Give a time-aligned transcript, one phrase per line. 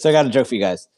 [0.00, 0.88] So I got a joke for you guys.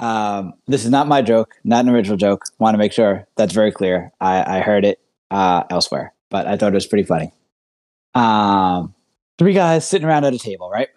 [0.00, 2.44] Um, this is not my joke, not an original joke.
[2.58, 4.12] Want to make sure that's very clear.
[4.18, 4.98] I, I heard it
[5.30, 7.32] uh, elsewhere, but I thought it was pretty funny.
[8.14, 8.94] Um,
[9.38, 10.88] three guys sitting around at a table, right?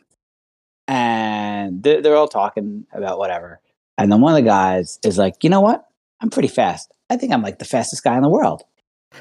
[0.87, 3.59] And they're, they're all talking about whatever.
[3.97, 5.85] And then one of the guys is like, you know what?
[6.21, 6.89] I'm pretty fast.
[7.09, 8.63] I think I'm like the fastest guy in the world.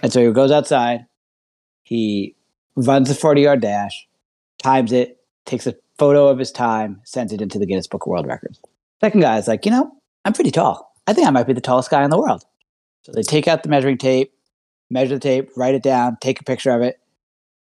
[0.00, 1.06] And so he goes outside.
[1.82, 2.36] He
[2.76, 4.06] runs the 40 yard dash,
[4.62, 5.17] times it,
[5.48, 8.60] takes a photo of his time, sends it into the Guinness Book of World Records.
[9.00, 9.90] Second guy is like, you know,
[10.24, 10.92] I'm pretty tall.
[11.06, 12.44] I think I might be the tallest guy in the world.
[13.02, 14.32] So they take out the measuring tape,
[14.90, 17.00] measure the tape, write it down, take a picture of it,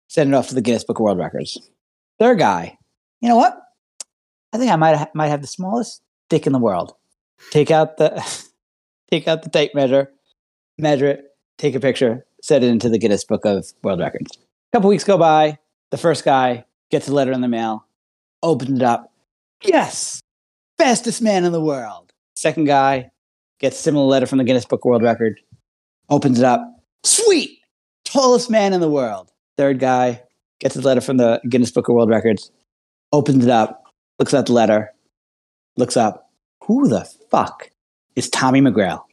[0.08, 1.58] send it off to the Guinness Book of World Records.
[2.20, 2.78] Third guy,
[3.22, 3.58] you know what?
[4.52, 6.96] I think I might ha- might have the smallest dick in the world.
[7.52, 8.12] Take out the
[9.12, 10.12] take out the tape measure,
[10.78, 11.26] measure it,
[11.58, 14.38] take a picture, send it into the Guinness Book of World Records.
[14.38, 15.60] A couple weeks go by.
[15.92, 17.86] The first guy gets a letter in the mail,
[18.44, 19.12] opens it up.
[19.64, 20.22] Yes,
[20.78, 22.14] fastest man in the world.
[22.36, 23.12] Second guy
[23.60, 25.40] gets a similar letter from the Guinness Book of World Record,
[26.10, 26.62] opens it up.
[27.04, 27.60] Sweet,
[28.06, 29.32] tallest man in the world.
[29.58, 30.22] Third guy
[30.60, 32.52] gets a letter from the Guinness Book of World Records,
[33.12, 33.84] opens it up,
[34.18, 34.94] looks at the letter,
[35.78, 36.30] looks up.
[36.64, 37.72] Who the fuck
[38.16, 39.04] is Tommy McGrail?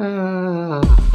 [0.00, 1.07] Ah.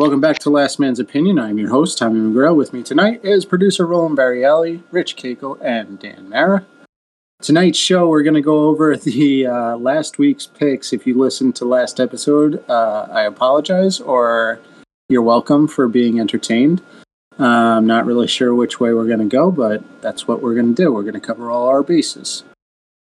[0.00, 1.38] Welcome back to Last Man's Opinion.
[1.38, 2.56] I'm your host, Tommy McGrail.
[2.56, 6.64] With me tonight is producer Roland Barrielli, Rich Cakel, and Dan Mara.
[7.42, 10.94] Tonight's show, we're going to go over the uh, last week's picks.
[10.94, 14.58] If you listened to last episode, uh, I apologize, or
[15.10, 16.80] you're welcome for being entertained.
[17.38, 20.54] Uh, I'm not really sure which way we're going to go, but that's what we're
[20.54, 20.94] going to do.
[20.94, 22.44] We're going to cover all our bases.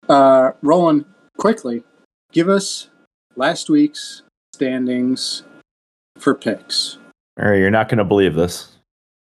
[0.07, 1.05] Uh, Roland,
[1.39, 1.85] quickly,
[2.31, 2.89] give us
[3.35, 4.21] last week's
[4.53, 5.41] standings
[6.23, 6.97] for picks.
[7.39, 8.77] All right, you're not going to believe this.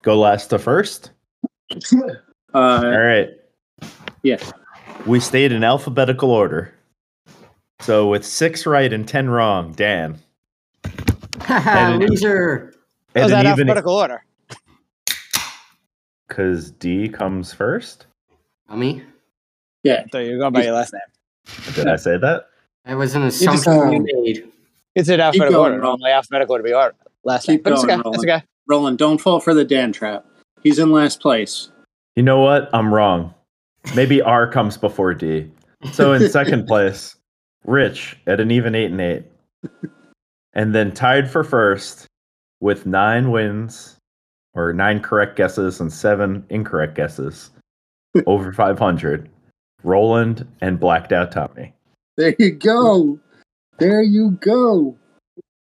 [0.02, 1.10] Go last to first.
[2.54, 3.30] Uh, All right.
[4.22, 4.36] yeah.
[5.06, 6.74] We stayed in alphabetical order.
[7.80, 10.18] So with six right and ten wrong, Dan.
[11.40, 12.74] Haha, loser.
[13.14, 14.22] Was that even alphabetical order?
[16.28, 18.06] because D comes first.
[18.68, 19.02] Tommy,
[19.82, 20.04] Yeah.
[20.12, 21.74] So you're going by your last name.
[21.74, 22.48] Did I say that?
[22.84, 24.51] that was an just, assumption you made.
[24.94, 25.82] It's in alphabetical going, order.
[25.82, 26.00] Roland.
[26.00, 26.94] Normally alphabetical order be order.
[27.24, 27.62] Last Keep name.
[27.62, 28.08] But it's going, okay.
[28.08, 28.30] It's Roland.
[28.30, 28.46] okay.
[28.68, 30.24] Roland, don't fall for the Dan trap.
[30.62, 31.70] He's in last place.
[32.16, 32.68] You know what?
[32.72, 33.34] I'm wrong.
[33.96, 35.50] Maybe R comes before D.
[35.92, 37.16] So in second place,
[37.64, 39.24] Rich at an even eight and eight.
[40.54, 42.06] And then tied for first
[42.60, 43.96] with nine wins
[44.54, 47.50] or nine correct guesses and seven incorrect guesses
[48.26, 49.28] over 500.
[49.82, 51.72] Roland and blacked out Tommy.
[52.16, 53.18] There you go.
[53.82, 54.96] There you go.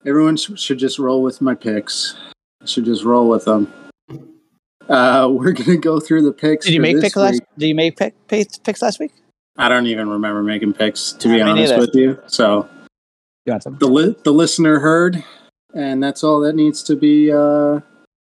[0.06, 2.16] Everyone sh- should just roll with my picks.
[2.66, 3.72] Should just roll with them.
[4.90, 6.66] Uh, we're gonna go through the picks.
[6.66, 7.42] Did you make this pick last?
[7.60, 9.12] Did you make pick, picks, picks last week?
[9.58, 11.82] I don't even remember making picks to be Yeah, me honest neither.
[11.86, 12.20] with you.
[12.28, 12.68] So
[13.46, 13.78] You want some?
[13.80, 15.24] the li- the listener heard,
[15.76, 17.82] and that's all that needs to be uh,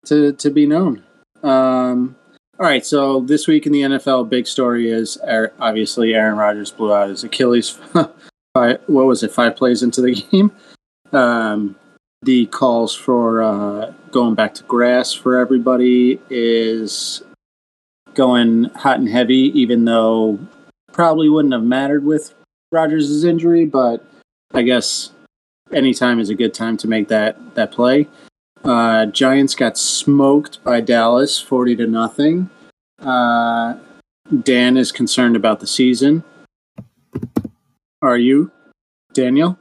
[0.07, 1.03] to to be known.
[1.43, 2.15] Um,
[2.59, 6.71] all right, so this week in the NFL, big story is Aaron- obviously Aaron Rodgers
[6.71, 7.79] blew out his Achilles.
[8.55, 9.33] five, what was it?
[9.33, 10.53] Five plays into the game.
[11.13, 11.77] Um,
[12.23, 17.23] the calls for uh, going back to grass for everybody is
[18.15, 20.39] going hot and heavy, even though
[20.93, 22.35] probably wouldn't have mattered with
[22.73, 24.05] Rodgers' injury, but
[24.53, 25.13] I guess
[25.73, 28.09] anytime is a good time to make that that play.
[28.63, 32.51] Uh, Giants got smoked by Dallas, forty to nothing.
[32.99, 33.79] Uh,
[34.43, 36.23] Dan is concerned about the season.
[38.03, 38.51] Are you,
[39.13, 39.59] Daniel?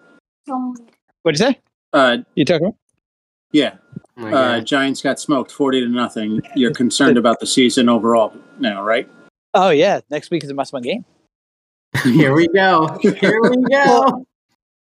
[1.24, 1.60] What'd you say?
[1.94, 2.74] Uh, You talking
[3.52, 3.76] yeah.
[4.18, 6.42] Oh Uh, Giants got smoked, forty to nothing.
[6.56, 9.10] You're concerned about the season overall now, right?
[9.54, 11.06] Oh yeah, next week is a must-win game.
[12.04, 12.98] Here we go.
[13.02, 14.26] Here we go.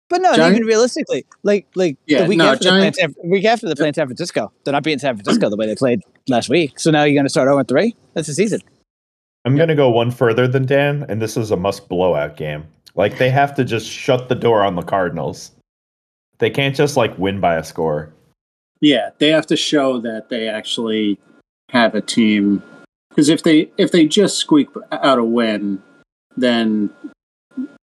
[0.10, 3.00] But no, Giant- even realistically, like like Yeah, the week no, after they played Giants-
[3.00, 5.76] San, week after they played San Francisco, they're not beating San Francisco the way they
[5.76, 6.80] played last week.
[6.80, 7.96] So now you're going to start 0 3.
[8.14, 8.62] That's the season.
[9.46, 12.66] I'm going to go one further than Dan, and this is a must blowout game.
[12.96, 15.52] Like, they have to just shut the door on the Cardinals.
[16.40, 18.14] They can't just, like, win by a score.
[18.82, 21.20] Yeah, they have to show that they actually
[21.70, 22.62] have a team.
[23.10, 25.82] Because if they if they just squeak out a win,
[26.36, 26.90] then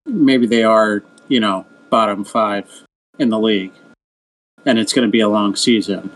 [0.07, 2.85] maybe they are you know, bottom five
[3.19, 3.73] in the league,
[4.67, 6.11] and it's going to be a long season.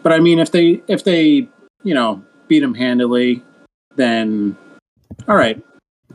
[0.00, 1.48] But I mean, if they if they
[1.82, 3.42] you know beat them handily,
[3.96, 4.56] then
[5.26, 5.60] all right,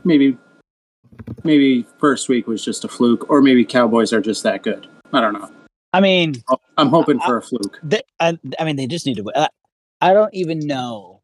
[0.04, 0.38] maybe
[1.44, 4.86] maybe first week was just a fluke, or maybe Cowboys are just that good.
[5.12, 5.50] I don't know.
[5.92, 6.34] I mean,
[6.76, 7.78] I'm hoping for a fluke.
[7.82, 9.22] they, I, I mean, they just need to.
[9.22, 9.34] win.
[9.36, 9.48] I,
[10.00, 11.20] I don't even know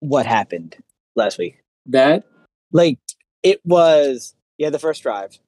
[0.00, 0.76] what happened
[1.14, 1.62] last week.
[1.86, 2.24] That
[2.72, 2.98] Like
[3.42, 5.38] it was, yeah, the first drive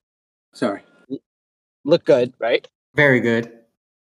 [0.55, 0.83] sorry,
[1.85, 2.67] looked good, right?
[2.95, 3.51] Very good.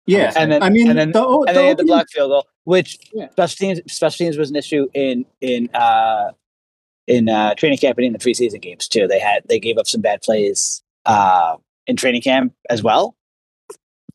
[0.06, 0.32] yeah.
[0.36, 2.10] And then- I mean, and then- the, o- And the they had the opening- block
[2.10, 3.31] field goal, which Yeah.
[3.31, 6.31] special teams special teams was an issue in in uh
[7.06, 9.06] in uh training camp and in the preseason games too.
[9.06, 11.56] They had they gave up some bad plays uh
[11.86, 13.14] in training camp as well.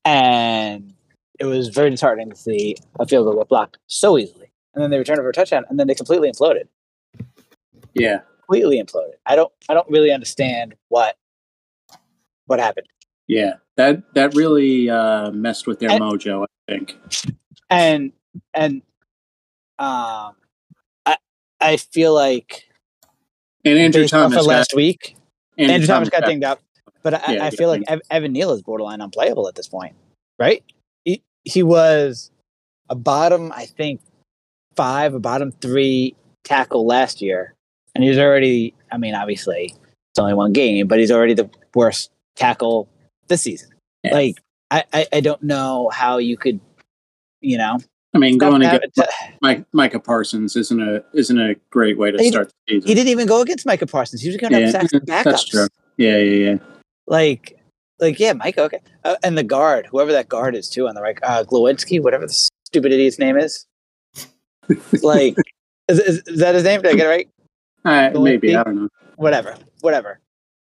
[0.06, 0.94] And
[1.40, 4.52] it was very disheartening to see a field goal get blocked so easily.
[4.74, 6.68] And then they returned for a touchdown and then they completely imploded.
[7.94, 9.14] Yeah, Completely imploded.
[9.26, 11.16] I don't I don't really understand what
[12.46, 12.88] what happened.
[13.28, 13.54] yeah.
[13.78, 16.44] That that really uh, messed with their And- mojo.
[16.68, 16.98] I think.
[17.70, 18.12] and
[18.54, 18.82] and
[19.80, 20.36] um
[21.06, 21.18] I
[21.62, 22.66] I feel like
[23.66, 25.16] And Andrew Thomas of got, last week,
[25.58, 26.62] Andrew, Thomas got got- dinged up,
[27.04, 29.96] but I, Yeah, I feel like Ev- Evan Neal is borderline unplayable at this point,
[30.38, 30.64] right?
[31.06, 32.32] He he was
[32.90, 34.02] a bottom, I think,
[34.76, 37.54] five, a bottom three tackle last year,
[37.96, 38.74] and he's already.
[38.92, 39.76] I mean, obviously,
[40.12, 42.88] it's only one game, but he's already the worst tackle
[43.28, 43.70] this season.
[44.04, 44.42] Like,
[44.72, 46.60] I, I I don't know how you could,
[47.42, 47.80] you know,
[48.14, 49.00] I mean, going against
[49.42, 52.88] Mike, Micah Parsons isn't a isn't a great way to He- start the season.
[52.88, 54.22] he didn't even go against Micah Parsons.
[54.22, 55.24] He was going to have Yeah, and backups.
[55.24, 55.68] That's true.
[55.98, 56.58] Yeah, yeah, yeah.
[57.08, 57.60] like
[58.00, 58.64] like yeah Micah.
[58.64, 62.02] okay uh, and the guard whoever that guard is too on the right uh glowinski
[62.02, 62.34] whatever the
[62.66, 63.66] stupid idiot's name is
[65.04, 65.36] like
[65.90, 67.30] is, is, is that his name did i get it right
[67.84, 68.56] Uh, maybe?
[68.56, 68.90] I don't know.
[69.18, 70.20] whatever whatever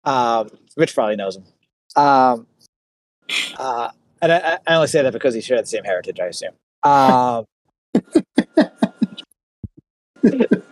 [0.04, 0.48] um
[0.78, 1.44] rich probably knows him
[1.96, 2.46] um
[3.58, 3.90] uh
[4.22, 6.52] and I, I only say that because he shared the same heritage i assume
[6.82, 7.44] um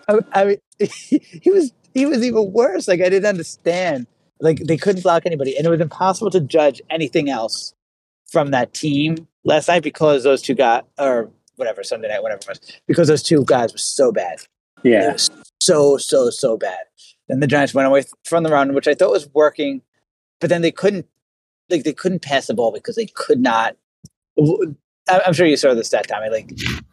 [0.08, 2.88] I, I mean he, he was he was even worse.
[2.88, 4.06] Like i didn't understand.
[4.40, 7.74] Like they couldn't block anybody and it was impossible to judge anything else
[8.30, 12.48] from that team last night because those two got or whatever sunday night whatever it
[12.48, 14.40] was because those two guys were so bad.
[14.82, 15.16] Yeah,
[15.60, 16.80] so so so bad.
[17.28, 19.80] Then the giants went away from the run which i thought was working
[20.40, 21.06] but then they couldn't
[21.70, 23.76] like they couldn't pass the ball because they could not
[25.08, 26.50] i'm sure you saw the stat tommy like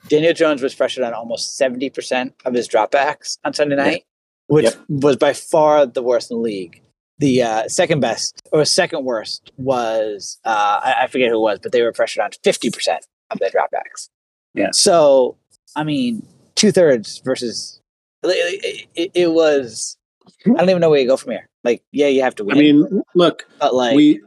[0.07, 3.83] daniel jones was pressured on almost 70% of his dropbacks on sunday Yeah.
[3.83, 4.03] night
[4.47, 4.75] which Yep.
[4.89, 6.81] was by far the worst in the league
[7.19, 11.59] the uh, second best or second worst was uh, I, I forget who it was,
[11.61, 14.09] but they were pressured on fifty percent of their dropbacks.
[14.55, 14.69] Yeah.
[14.73, 15.37] So
[15.75, 17.79] I mean, two thirds versus
[18.23, 19.95] it, it, it was.
[20.45, 21.47] I don't even know where you go from here.
[21.63, 22.57] Like, yeah, you have to win.
[22.57, 24.19] I mean, look, but like, we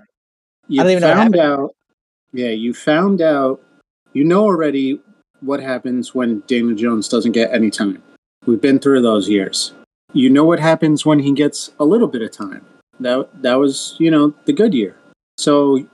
[0.68, 1.74] you I don't even know what found out.
[2.32, 3.60] Yeah, you found out.
[4.16, 4.98] You know already
[5.40, 8.02] what happens when Daniel Jones doesn't get any time.
[8.46, 9.74] We've been through those years.
[10.14, 12.64] You know what happens when he gets a little bit of time.
[12.98, 14.96] That that was you know the good year.
[15.36, 15.86] So,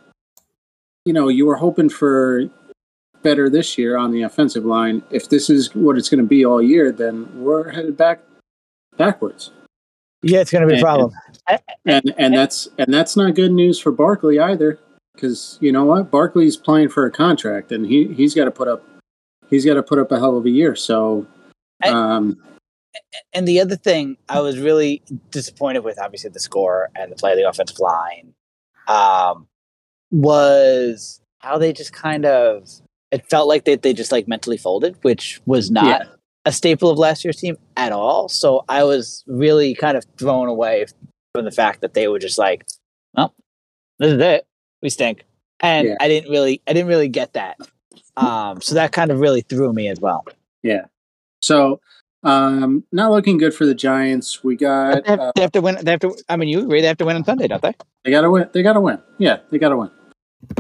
[1.05, 2.45] you know, you were hoping for
[3.25, 5.03] better this year on the offensive line.
[5.11, 8.21] If this is what it's going to be all year, then we're headed back
[8.97, 9.51] backwards.
[10.23, 11.13] yeah, it's going to be a and- problem.
[11.87, 14.79] and and that's and that's not good news for Barkley either,
[15.15, 18.69] because you know what, Barkley's playing for a contract, and he he's got to put
[18.69, 18.85] up
[19.51, 20.75] he's got to put up a hell of a year.
[20.75, 21.27] So,
[21.85, 22.37] um,
[23.33, 27.33] and the other thing I was really disappointed with, obviously the score and the play
[27.33, 28.35] of the offensive line,
[28.89, 29.47] um,
[30.11, 32.69] was how they just kind of
[33.11, 36.03] it felt like they they just like mentally folded, which was not
[36.45, 38.29] a staple of last year's team at all.
[38.29, 40.87] So I was really kind of thrown away
[41.35, 42.67] from the fact that they were just like,
[43.15, 43.35] well,
[43.99, 44.47] this is it,
[44.83, 45.25] we stink,
[45.61, 45.95] and Yeah.
[46.01, 47.57] I didn't really I didn't really get that.
[48.17, 50.25] Um, so that kind of really threw me as well.
[50.63, 50.85] yeah.
[51.41, 51.81] So,
[52.25, 54.45] um, not looking good for the Giants.
[54.45, 55.77] We got They have, uh, they have to win.
[55.83, 56.15] They have to.
[56.29, 57.75] I mean, you agree they have to win on Sunday, don't they?
[58.05, 58.49] they got to win.
[58.53, 58.99] They got to win.
[59.19, 59.91] Yeah, they got to win.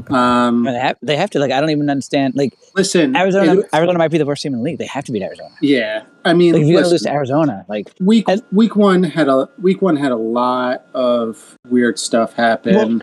[0.08, 0.96] Um, they have.
[1.02, 1.38] They have to.
[1.38, 2.34] Like, I don't even understand.
[2.34, 3.60] Like, listen, Arizona.
[3.60, 4.78] it- Arizona might be the worst team in the league.
[4.78, 5.50] They have to beat Arizona.
[5.60, 9.28] yeah, I mean, Like, if you're gonna lose to Arizona, like, week week one had
[9.28, 13.02] a week one had a lot of weird stuff happen.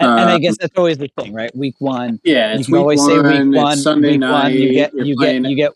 [0.00, 1.54] And, and I Um, guess that's always the thing, right?
[1.56, 3.08] Week one, yeah, you it's can week always one.
[3.24, 3.76] say week one.
[3.78, 4.42] Sunday week night.
[4.44, 5.72] one, you get you get you get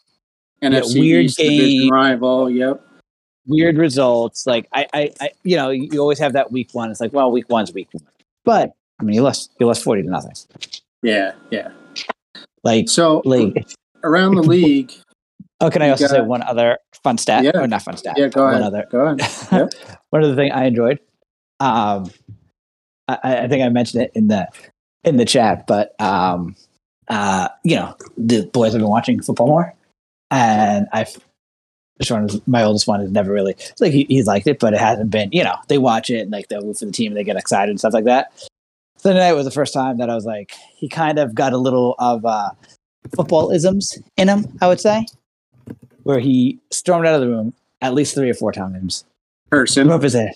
[0.63, 1.91] NFC weird East game.
[1.91, 2.51] rival.
[2.51, 2.85] Yep.
[3.47, 4.47] weird results.
[4.47, 6.91] Like, I, I, I, you know, you always have that week one.
[6.91, 8.05] It's like, well, week one's week one,
[8.45, 10.35] but I mean, you lost you lost forty to nothing.
[11.03, 11.71] Yeah, yeah.
[12.65, 13.67] Like, So like.
[14.05, 14.93] around the league,
[15.61, 17.43] Oh, can I also say one other fun stat?
[17.45, 17.53] Yeah.
[17.55, 18.15] Or not fun stat.
[18.19, 18.61] yeah, go ahead.
[18.61, 19.21] One other Go ahead.
[19.53, 19.99] Yep.
[20.11, 20.99] one other thing I enjoyed.
[21.61, 22.11] Um,
[23.09, 24.49] I, I think I mentioned it in the
[25.05, 26.57] in the chat, but um,
[27.09, 29.75] uh, you know, the boys have been watching football more,
[30.31, 31.17] and I've
[32.01, 35.11] Sean, my oldest one, has never really like he, he's liked it, but it hasn't
[35.11, 35.31] been.
[35.33, 37.37] You know, they watch it and like they'll root for the team and they get
[37.37, 38.33] excited and stuff like that.
[38.97, 41.59] So tonight was the first time that I was like, he kind of got a
[41.59, 42.51] little of uh,
[43.15, 45.07] football isms in him, I would say,
[46.05, 49.05] where he stormed out of the room at least three or four times,
[49.51, 49.91] Person.
[49.91, 50.35] up his head,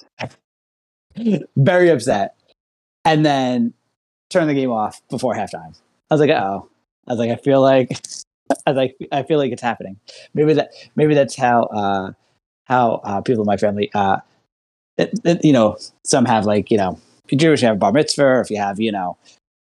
[1.57, 2.35] very upset,
[3.07, 3.73] and then
[4.29, 5.79] turn the game off before halftime.
[6.11, 6.69] I was like, oh,
[7.07, 7.93] I was like, I feel like,
[8.67, 9.99] I was like, I feel like it's happening.
[10.35, 12.13] Maybe that, maybe that's how, uh,
[12.65, 14.19] how uh, people in my family, uh,
[14.99, 18.25] it, it, you know, some have like, you know, if Jewish, you have bar mitzvah,
[18.25, 19.17] or if you have, you know,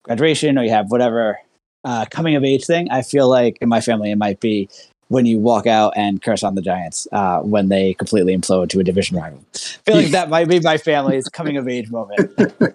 [0.04, 1.38] graduation, or you have whatever
[1.84, 2.90] uh, coming of age thing.
[2.90, 4.68] I feel like in my family, it might be
[5.10, 8.78] when you walk out and curse on the Giants uh, when they completely implode to
[8.78, 9.44] a division rival.
[9.52, 12.30] I feel like that might be my family's coming of age moment.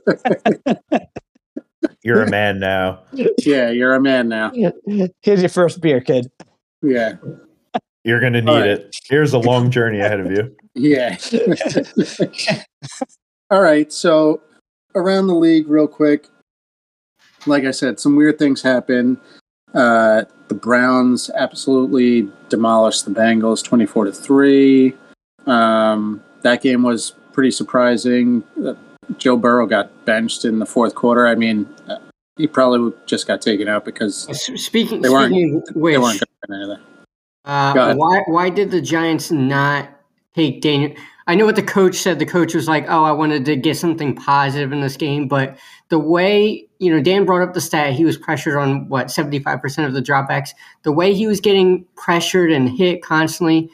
[2.04, 3.00] You're a man now.
[3.39, 4.51] Yeah, you're a man now.
[5.22, 6.30] Here's your first beer, kid.
[6.82, 7.13] Yeah.
[8.04, 8.70] You're gonna need All right.
[8.70, 8.96] it.
[9.06, 10.56] Here's a long journey ahead of you.
[10.75, 11.18] Yeah.
[13.50, 13.92] All right.
[13.92, 14.42] So
[14.94, 16.27] around the league, real quick.
[17.48, 19.20] Like I said, some weird things happen.
[19.75, 24.96] Uh, the Browns absolutely demolished the Bengals, twenty-four to three.
[25.46, 28.44] Um, that game was pretty surprising.
[28.65, 28.74] Uh,
[29.17, 31.27] Joe Burrow got benched in the fourth quarter.
[31.27, 31.98] I mean, uh,
[32.38, 36.20] he probably just got taken out because Speaking, They weren't- speaking of they weren't going
[36.20, 36.84] to anything.
[37.46, 39.89] Uh, why why did the Giants not
[40.36, 40.92] take Daniel?
[41.27, 42.20] I know what the coach said.
[42.20, 45.58] The coach was like, "Oh, I wanted to get something positive in this game," but
[45.89, 49.39] the way you know Dan brought up the stat, he was pressured on what seventy
[49.39, 50.50] five percent of the dropbacks.
[50.84, 53.70] The way he was getting pressured and hit constantly,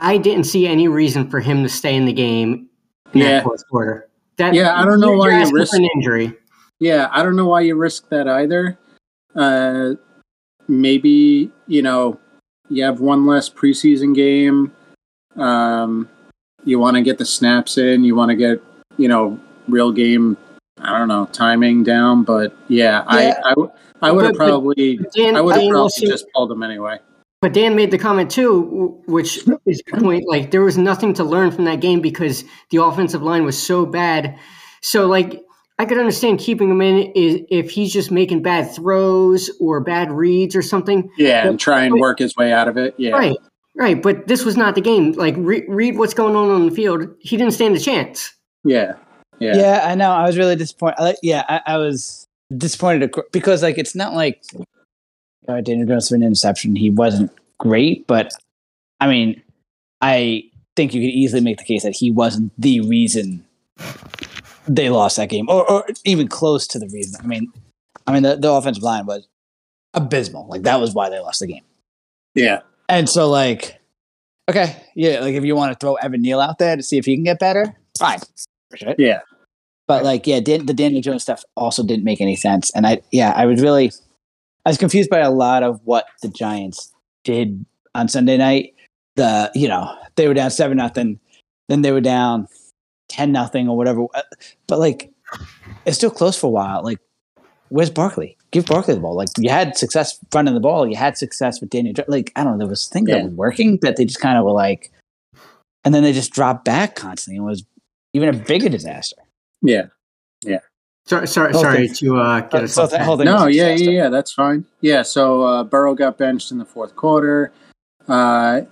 [0.00, 2.66] I didn't see any reason for him to stay in the game
[3.14, 3.28] in Yeah.
[3.28, 4.08] that fourth quarter.
[4.38, 6.32] That Yeah, I don't know why you risk- an injury.
[6.80, 8.76] Yeah, I don't know why you risk that either.
[9.36, 9.92] Uh,
[10.66, 12.18] maybe you know
[12.68, 14.72] you have one less preseason game.
[15.36, 16.08] Um,
[16.64, 18.04] you want to get the snaps in.
[18.04, 18.62] You want to get
[18.96, 20.36] you know real game.
[20.78, 23.40] I don't know timing down, but yeah, Yeah.
[23.44, 23.54] I
[24.10, 26.98] would have But- but- probably Dan, I would have probably just pulled him anyway.
[27.40, 30.24] But Dan made the comment too, which is the point.
[30.28, 33.84] Like there was nothing to learn from that game because the offensive line was so
[33.84, 34.36] bad.
[34.80, 35.42] So like
[35.78, 40.54] I could understand keeping him in if he's just making bad throws or bad reads
[40.54, 41.10] or something.
[41.18, 42.94] Yeah, and try and work his way out of it.
[42.96, 43.36] Yeah, Right,
[43.74, 44.00] right.
[44.02, 45.12] But this was not the game.
[45.12, 47.08] Like re- read what's going on on the field.
[47.20, 48.32] He didn't stand a chance.
[48.64, 48.94] yeah,
[49.38, 49.80] yeah, Yeah.
[49.84, 50.10] I know.
[50.10, 50.96] I was really disappointed.
[50.98, 52.26] I, yeah, I, I was
[52.56, 54.42] disappointed because like it's not like
[55.48, 56.76] uh, Daniel Jones threw an interception.
[56.76, 58.32] He wasn't great, but
[59.00, 59.42] I mean,
[60.00, 60.44] I
[60.76, 63.44] think you could easily make the case that he wasn't the reason
[64.68, 67.20] they lost that game, or, or even close to the reason.
[67.22, 67.52] I mean,
[68.06, 69.26] I mean the, the offensive line was
[69.94, 70.46] abysmal.
[70.46, 71.64] Like that was why they lost the game.
[72.34, 72.60] yeah.
[72.92, 73.80] And so, like,
[74.50, 77.06] okay, yeah, like if you want to throw Evan Neal out there to see if
[77.06, 78.18] he can get better, fine.
[78.98, 79.20] Yeah.
[79.88, 82.70] But like, yeah, Dan, the Daniel Jones stuff also didn't make any sense.
[82.74, 83.92] And I, yeah, I was really,
[84.66, 86.92] I was confused by a lot of what the Giants
[87.24, 88.74] did on Sunday night.
[89.16, 91.18] The, you know, they were down seven nothing,
[91.70, 92.46] then they were down
[93.08, 94.04] ten nothing or whatever.
[94.14, 94.20] Uh,
[94.66, 95.10] But like,
[95.86, 96.82] it's still close for a while.
[96.82, 96.98] Like,
[97.72, 98.36] where's Barkley?
[98.50, 99.16] Give Barkley the ball.
[99.16, 100.86] Like, you had success running the ball.
[100.86, 101.94] You had success with Daniel.
[102.06, 103.16] Like, I don't know, there was things Yeah.
[103.16, 104.92] that were working that they just kind of were like,
[105.84, 107.64] and then they just dropped back constantly and was
[108.12, 109.16] even a bigger disaster.
[109.62, 109.86] Yeah.
[110.44, 110.58] Yeah.
[111.06, 111.98] Sorry, sorry, Oh, sorry thanks.
[112.00, 113.04] to uh, get us So off that that.
[113.04, 114.64] whole thing No, yeah, yeah, yeah, that's fine.
[114.82, 117.52] Yeah, so uh, Burrow got benched in the fourth quarter.
[118.06, 118.62] Uh,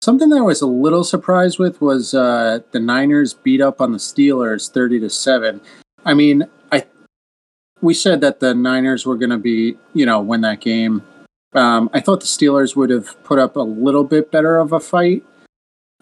[0.00, 3.92] something that I was a little surprised with was uh, the Niners beat up on
[3.92, 5.60] the Steelers thirty to seven.
[6.04, 6.46] I mean, I
[7.82, 11.02] we said that the Niners were going to be, you know, win that game.
[11.52, 14.80] Um, I thought the Steelers would have put up a little bit better of a
[14.80, 15.22] fight.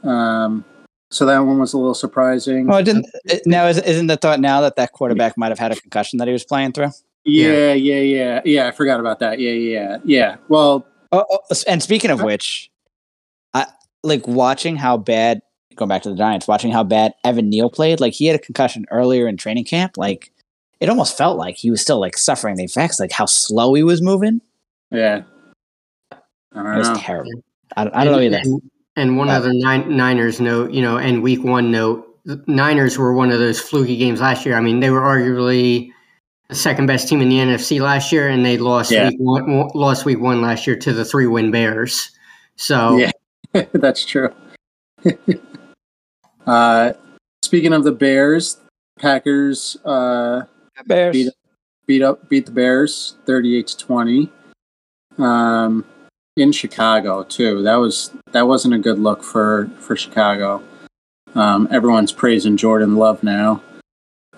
[0.04, 0.64] Um,
[1.10, 2.68] so that one was a little surprising.
[2.68, 3.06] Well, it didn't
[3.46, 6.28] now is, isn't the thought now that that quarterback might have had a concussion that
[6.28, 6.90] he was playing through?
[7.24, 8.68] yeah, yeah, yeah, yeah.
[8.68, 9.40] I forgot about that.
[9.40, 10.36] Yeah, yeah, yeah.
[10.48, 12.70] Well, Oh, oh, and speaking of which,
[13.52, 13.66] I
[14.02, 15.40] like watching how bad.
[15.76, 18.00] Going back to the Giants, watching how bad Evan Neal played.
[18.00, 19.96] Like he had a concussion earlier in training camp.
[19.96, 20.30] Like
[20.80, 22.98] it almost felt like he was still like suffering the effects.
[22.98, 24.40] Like how slow he was moving.
[24.90, 25.22] yeah.
[26.12, 26.16] I
[26.60, 26.96] It don't was know.
[26.98, 27.30] terrible.
[27.76, 28.38] I, don't- I don't know either.
[28.38, 28.62] And,
[28.96, 32.98] and one Uh, other Nin- Niners note, you know, and week one note, the Niners
[32.98, 34.56] were one of those fluky games last year.
[34.56, 35.90] I mean, they were arguably
[36.48, 39.08] the second best team in the NFC last year, and they lost Yeah.
[39.10, 42.10] week one, lost week one last year to the three win Bears.
[42.56, 43.12] So Yeah.
[43.72, 44.30] That's true.
[46.46, 46.92] uh,
[47.42, 48.58] speaking of the Bears,
[48.98, 50.42] Packers uh,
[50.86, 51.12] Bears.
[51.14, 51.32] beat
[51.86, 54.30] beat up beat the Bears thirty eight to twenty.
[55.18, 55.84] Um,
[56.36, 57.62] in Chicago too.
[57.62, 60.62] That was that wasn't a good look for for Chicago.
[61.34, 63.62] Um, everyone's praising Jordan Love now.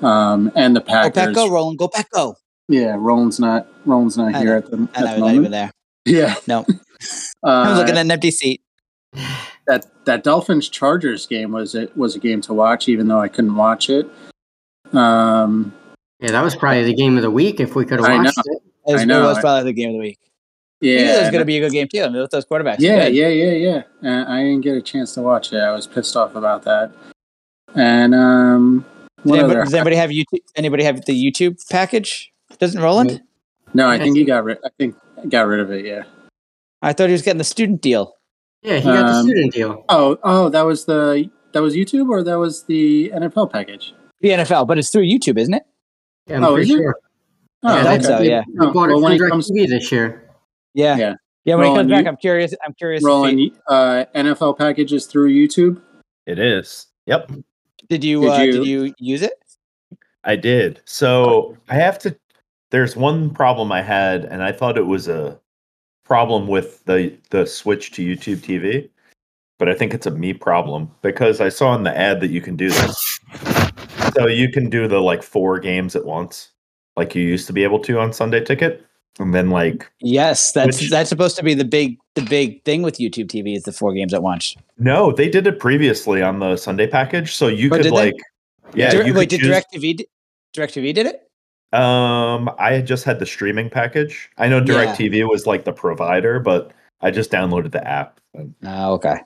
[0.00, 1.26] Um, and the Packers.
[1.34, 1.78] Go go, Roland.
[1.78, 2.36] Go Pack, go.
[2.68, 4.56] Yeah, Roland's not Roland's not I here know.
[4.58, 5.70] at the, at I the was not even there.
[6.04, 6.60] Yeah, No,
[7.44, 8.60] uh, I was looking at an empty seat.
[9.68, 13.28] that that Dolphins Chargers game was it was a game to watch, even though I
[13.28, 14.08] couldn't watch it.
[14.92, 15.72] Um,
[16.22, 18.22] Yeah, that was probably the game of the week if we could have I know.
[18.24, 18.62] watched it.
[18.86, 19.24] It was, I know.
[19.24, 20.18] it was probably the game of the week.
[20.80, 22.02] yeah, Yeah, it was going to be a good game too.
[22.02, 22.76] I mean, with those quarterbacks.
[22.78, 23.14] Yeah, Good.
[23.14, 24.10] yeah, yeah, yeah.
[24.22, 25.58] Uh, I didn't get a chance to watch it.
[25.58, 26.92] I was pissed off about that.
[27.74, 28.84] And um,
[29.18, 30.40] Did what anybody, does anybody have YouTube?
[30.56, 32.32] Anybody have the YouTube package?
[32.58, 33.22] Doesn't Roland?
[33.74, 34.58] no, I think he got rid.
[34.64, 34.94] I think
[35.28, 35.84] got rid of it.
[35.86, 36.02] Yeah.
[36.82, 38.14] I thought he was getting the student deal.
[38.62, 39.84] Yeah, he got the Um, student deal.
[39.88, 43.94] Oh, oh, that was the that was YouTube or that was the NFL package.
[44.20, 45.64] The NFL, but it's through YouTube, isn't it?
[46.26, 46.96] Yeah, I'm oh, pretty sure.
[47.64, 48.42] Oh, yeah, I think they- so, they- yeah.
[48.48, 50.28] They Oh, bought it well, when from it comes- DirecTV this year.
[50.74, 50.96] Yeah.
[50.96, 51.14] Yeah.
[51.44, 52.54] Yeah, when Roland, he comes back, you- I'm curious.
[52.64, 53.02] I'm curious.
[53.02, 55.80] if Roland, he- uh, NFL packages through YouTube.
[56.26, 56.86] It is.
[57.06, 57.32] Yep.
[57.88, 59.32] did you, did uh, you- did you use it?
[60.24, 60.80] I did.
[60.84, 62.16] So I have to.
[62.70, 65.38] There's one problem I had, and I thought it was a
[66.04, 68.88] problem with the the switch to YouTube TV,
[69.58, 72.40] but I think it's a me problem because I saw in the ad that you
[72.40, 73.18] can do this.
[74.14, 76.50] So you can do the like four games at once,
[76.96, 78.84] like you used to be able to on Sunday Ticket,
[79.18, 82.82] and then like Yes, that's Which- that's supposed to be the big the big thing
[82.82, 84.54] with YouTube TV is the four games at once.
[84.78, 87.96] no, they did it previously on the Sunday package, so you Oh, could did they?
[87.96, 88.14] like
[88.74, 90.04] yeah, Dir- you wait, did choose- DirecTV
[90.54, 91.28] DirecTV did it?
[91.74, 94.28] Um, I just had the streaming package.
[94.36, 94.64] I know Yeah.
[94.94, 96.70] DirecTV was like the provider, but
[97.00, 98.20] I just downloaded the app.
[98.64, 99.16] Oh, okay.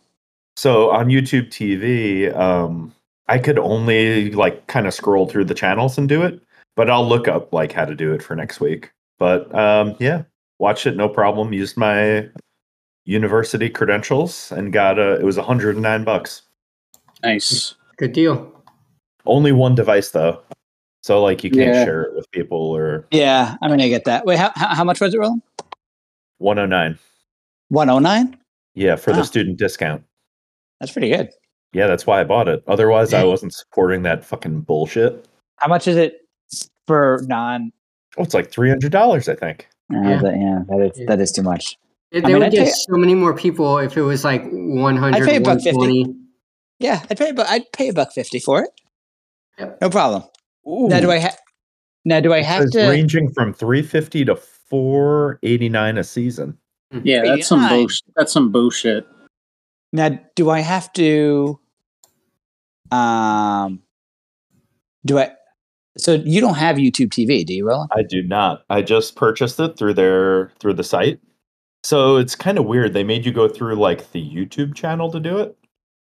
[0.57, 2.94] So on YouTube TV, um,
[3.29, 6.41] I could only like kind of scroll through the channels and do it,
[6.77, 8.91] but I'll look up like how to do it for next week.
[9.19, 10.23] But um, yeah,
[10.59, 11.53] watched it no problem.
[11.53, 12.29] Used my
[13.05, 15.15] university credentials and got a.
[15.15, 16.43] It was 109 bucks.
[17.23, 17.75] Nice.
[17.97, 18.53] Good deal.
[19.25, 20.41] Only one device though,
[21.03, 21.85] so like you can't Yeah.
[21.85, 24.25] share it with people or Yeah, I'm gonna get that.
[24.25, 25.43] Wait, how how, how much was it, Roland?
[26.39, 26.99] 109.
[27.71, 28.37] One oh nine.
[28.75, 29.17] Yeah, for Ah.
[29.17, 30.05] the student discount.
[30.79, 31.31] That's pretty good.
[31.73, 32.63] Yeah, that's why I bought it.
[32.67, 35.27] Otherwise, I wasn't supporting that fucking bullshit.
[35.57, 36.27] How much is it
[36.87, 37.73] for non?
[38.19, 39.69] Oh, it's like three hundred dollars, I think.
[39.93, 40.21] Uh, Yeah.
[40.23, 41.07] that, yeah, that is Yeah.
[41.09, 41.77] that is too much.
[42.13, 44.43] They, I mean, would I'd get pay- so many more people if it was like
[44.51, 46.15] 100, I'd pay buck 120.
[46.79, 48.71] Yeah, I'd pay, but I'd pay a buck fifty for it.
[49.59, 49.79] Yep.
[49.81, 50.23] No problem.
[50.65, 51.39] Now, do I have?
[52.05, 52.89] Now, do I have It's to?
[52.89, 56.57] ranging from three fifty to four eighty nine a season.
[57.03, 58.03] Yeah, that's some bullshit.
[58.15, 59.07] That's some bullshit.
[59.92, 61.59] Now, do I have to?
[62.90, 63.83] Um,
[65.05, 65.31] do I?
[65.99, 67.90] So you don't have YouTube TV, do you, Roland?
[67.94, 68.64] I do not.
[68.68, 71.20] I just purchased it through their through the site.
[71.85, 72.92] So it's kind of weird.
[72.92, 75.57] They made you go through like the YouTube channel to do it.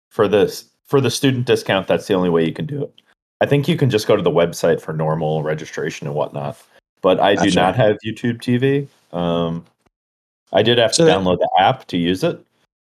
[0.09, 2.93] For this for the student discount, that's the only way you can do it.
[3.41, 6.57] I think you can just go to the website for normal registration and whatnot.
[7.01, 7.55] But I do Gotcha.
[7.59, 8.88] not have YouTube TV.
[9.12, 9.65] Um,
[10.53, 12.39] I did have to So that- download the app to use it.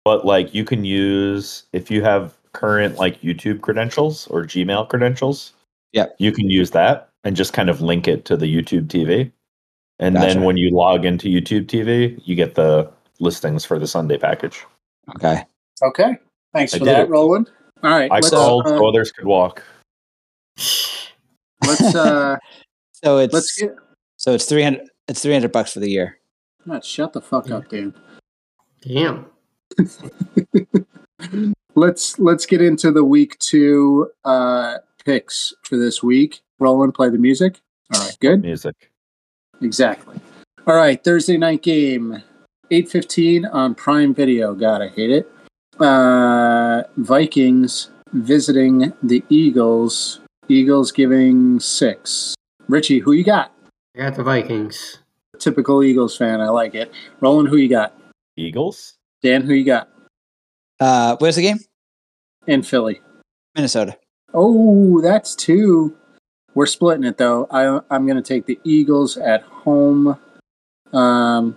[0.07, 5.53] But like you can use if you have current like YouTube credentials or Gmail credentials.
[5.91, 6.07] Yeah.
[6.19, 9.33] You can use that and just kind of link it to the YouTube TV.
[9.99, 10.29] And Gotcha.
[10.29, 12.89] then when you log into YouTube TV, you get the
[13.19, 14.65] listings for the Sunday package.
[15.17, 15.45] Okay.
[15.83, 16.17] Okay.
[16.55, 17.09] Thanks I for that, it.
[17.09, 17.51] Roland.
[17.83, 18.09] All right.
[18.09, 19.65] I let's, called uh, so others could walk.
[21.67, 22.37] let's uh
[22.93, 23.75] So it's let's get
[24.19, 24.89] so it's three hundred.
[25.09, 26.21] It's three hundred bucks for the year.
[26.65, 27.93] not shut the fuck up, Dan.
[28.83, 29.27] Damn.
[31.75, 36.41] let's let's get into the week two uh picks for this week.
[36.59, 37.61] Roland, play the music.
[37.95, 38.43] All right, good.
[38.43, 38.91] Music.
[39.61, 40.19] Exactly.
[40.67, 42.23] All right, Thursday night game,
[42.71, 44.55] eight fifteen on Prime Video.
[44.55, 45.31] God, I hate it.
[45.81, 50.21] Uh, Vikings visiting the Eagles.
[50.49, 52.35] Eagles giving six.
[52.69, 53.53] Richie, who you got?
[53.97, 54.99] I got the Vikings.
[55.39, 56.41] Typical Eagles fan.
[56.41, 56.93] I like it.
[57.21, 57.99] Roland, who you got?
[58.37, 58.96] Eagles?
[59.27, 59.89] Dan, who you got?
[60.79, 61.59] Uh, where's the game?
[62.47, 63.01] In Philly.
[63.57, 63.99] Minnesota.
[64.33, 65.97] Oh, that's two.
[66.55, 67.49] We're splitting it though.
[67.51, 70.17] I, I'm going to take the Eagles at home.
[70.93, 71.57] Um,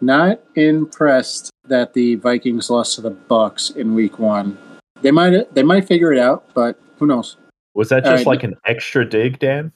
[0.00, 4.56] not impressed that the Vikings lost to the Bucs in Week One.
[5.02, 7.36] They might they might figure it out, but who knows?
[7.74, 8.26] Was that just right.
[8.26, 9.72] like an extra dig, Dan?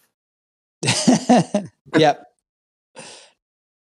[1.99, 2.30] yep.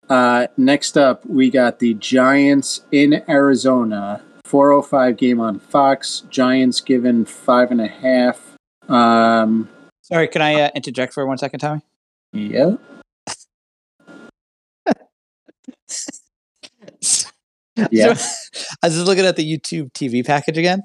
[0.09, 4.23] Uh, next up, we got the Giants in Arizona.
[4.45, 6.23] 405 game on Fox.
[6.29, 8.55] Giants given five and a half.
[8.87, 9.69] Um,
[10.01, 11.81] Sorry, can I uh, interject for one second, Tommy?
[12.33, 12.75] Yeah.
[17.91, 18.13] Yeah.
[18.13, 18.29] So,
[18.83, 20.83] I was just looking at the YouTube TV package again.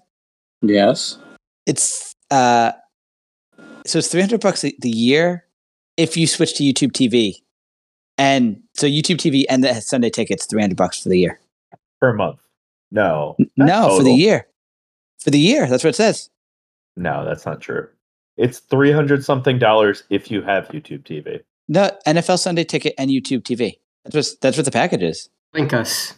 [0.63, 1.19] Yes.
[1.67, 2.71] It's uh,
[3.87, 5.45] so it's three hundred bucks the year
[5.97, 7.43] if you switch to YouTube TV,
[8.19, 11.41] and so YouTube TV and the Sunday tickets three hundred bucks for the year.
[12.01, 12.41] per month.
[12.91, 14.47] No, No, for the year.
[15.23, 16.31] For the year, that's what it says.
[16.97, 17.89] no, that's not true.
[18.37, 21.43] It's three hundred something dollars if you have YouTube TV.
[21.69, 23.79] No NFL Sunday ticket and YouTube TV.
[24.05, 25.29] That's what that's what the package is.
[25.55, 26.15] Link us.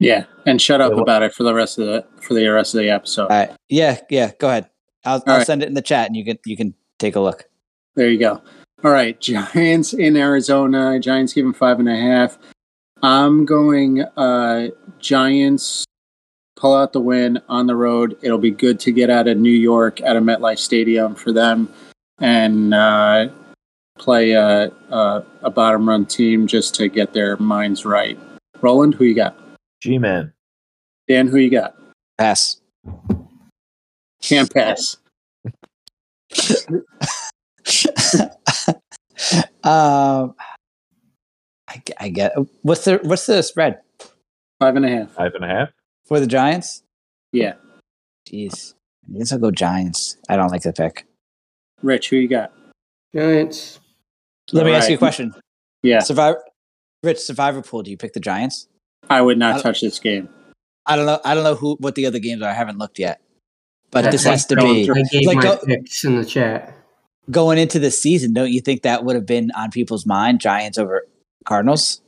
[0.00, 0.24] Yeah.
[0.46, 2.90] And shut up about it for the rest of the for the rest of the
[2.90, 3.24] episode.
[3.24, 3.50] All right.
[3.68, 4.32] Yeah, yeah.
[4.38, 4.68] Go ahead.
[5.04, 5.46] I'll, I'll right.
[5.46, 7.44] send it in the chat, and you can you can take a look.
[7.94, 8.40] There you go.
[8.82, 10.98] All right, Giants in Arizona.
[10.98, 12.38] Giants given five and a half.
[13.02, 15.84] I'm going uh Giants
[16.56, 18.16] pull out the win on the road.
[18.22, 21.72] It'll be good to get out of New York at a MetLife Stadium for them
[22.20, 23.28] and uh,
[23.98, 28.18] play a, a, a bottom run team just to get their minds right.
[28.60, 29.36] Roland, who you got?
[29.80, 30.32] G man,
[31.08, 31.76] Dan, who you got?
[32.16, 32.60] Pass.
[34.22, 34.96] Can't pass.
[39.62, 40.34] um,
[41.68, 43.80] I, I get what's the what's the spread
[44.60, 45.10] Five and a half.
[45.12, 45.68] five and a half.
[46.06, 46.82] for the Giants?
[47.32, 47.54] Yeah.
[48.28, 48.74] Jeez,
[49.12, 50.16] I guess I'll go Giants.
[50.28, 51.06] I don't like the pick.
[51.82, 52.52] Rich, who you got?
[53.14, 53.80] Giants.
[54.52, 55.34] Let me All ask you a question.
[55.82, 56.42] Yeah, Survivor,
[57.02, 57.82] Rich, Survivor pool.
[57.82, 58.68] Do you pick the Giants?
[59.10, 60.28] I would not don't- touch this game.
[60.86, 61.20] I don't know.
[61.24, 62.48] I don't know who what the other games are.
[62.48, 63.20] I haven't looked yet.
[63.90, 66.74] But I- this has to be I gave Like, my go- picks in the chat.
[67.30, 68.32] Going into the season.
[68.32, 70.40] Don't you think that would have been on people's mind?
[70.40, 71.06] Giants over
[71.44, 72.00] Cardinals.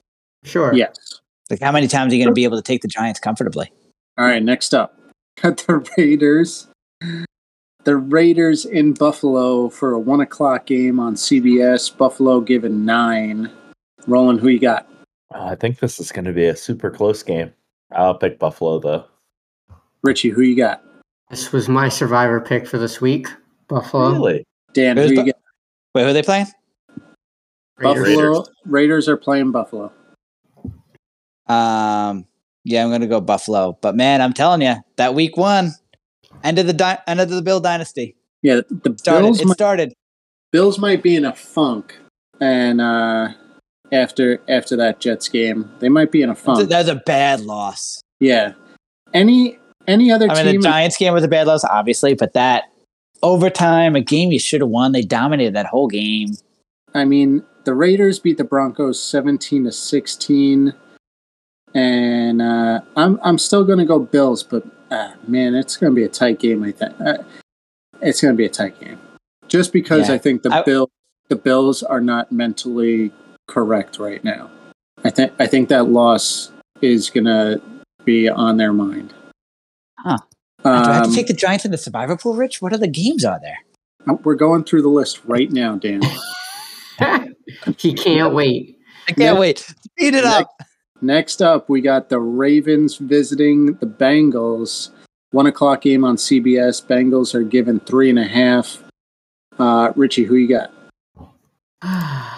[0.44, 0.72] Sure.
[0.74, 1.20] Yes.
[1.50, 3.70] Like, how many times are you going to be able to take the Giants comfortably?
[4.18, 4.98] All right, next up,
[5.42, 6.66] got the Raiders.
[7.84, 11.96] The Raiders in Buffalo for a one o'clock game on CBS.
[11.96, 13.50] Buffalo given nine.
[14.08, 14.88] Roland, who you got?
[15.32, 17.52] Uh, I think this is going to be a super close game.
[17.92, 19.04] I'll pick Buffalo though.
[20.02, 20.82] Richie, who you got?
[21.30, 23.28] This was my survivor pick for this week.
[23.68, 24.12] Buffalo.
[24.12, 24.44] Really?
[24.76, 25.40] Dan, Who's who you Bu- got?
[25.94, 26.46] Wait, who are they playing?
[27.80, 28.44] Buffalo.
[28.66, 29.90] Raiders are playing Buffalo.
[31.46, 32.26] Um,
[32.64, 33.78] yeah, I'm going to go Buffalo.
[33.80, 35.72] But man, I'm telling you, that week one,
[36.44, 39.22] end of the di- end of the Bill dynasty Yeah, the started.
[39.24, 39.40] Bills.
[39.40, 39.94] it Might, started.
[40.52, 41.96] Bills might be in a funk,
[42.40, 43.28] and uh,
[43.92, 46.58] after after that Jets game, they might be in a funk.
[46.58, 46.86] That funk.
[46.86, 48.02] was a bad loss.
[48.20, 48.52] Yeah.
[49.14, 52.64] Any any other I mean, the Giants game was a bad loss, obviously, but that
[53.22, 54.92] overtime, a game you should have won.
[54.92, 56.30] They dominated that whole game.
[56.94, 60.72] I mean, the Raiders beat the Broncos seventeen to sixteen,
[61.74, 65.94] and uh, I'm I'm still going to go Bills, but uh, man, it's going to
[65.96, 66.62] be a tight game.
[66.62, 67.18] I think uh,
[68.00, 68.98] it's going to be a tight game,
[69.48, 70.14] just because Yeah.
[70.14, 70.88] I think the I- Bill
[71.28, 73.10] the Bills are not mentally
[73.48, 74.50] correct right now.
[75.04, 76.50] I think I think that loss
[76.80, 77.60] is going to
[78.04, 79.12] be on their mind.
[80.66, 80.82] Huh.
[80.84, 82.60] Do I have Um, to take the Giants in the survivor pool, Rich?
[82.60, 83.58] What other games are there?
[84.24, 86.00] we're going through the list right now, Dan.
[87.78, 88.78] he can't wait.
[89.08, 89.38] I can't Yeah.
[89.38, 89.58] wait.
[89.58, 90.48] Speed it up.
[91.02, 94.90] Next up, we got the Ravens visiting the Bengals.
[95.32, 96.80] One o'clock game on CBS.
[96.84, 98.82] Bengals are given three and a half.
[99.58, 100.72] Uh, Richie, who you got?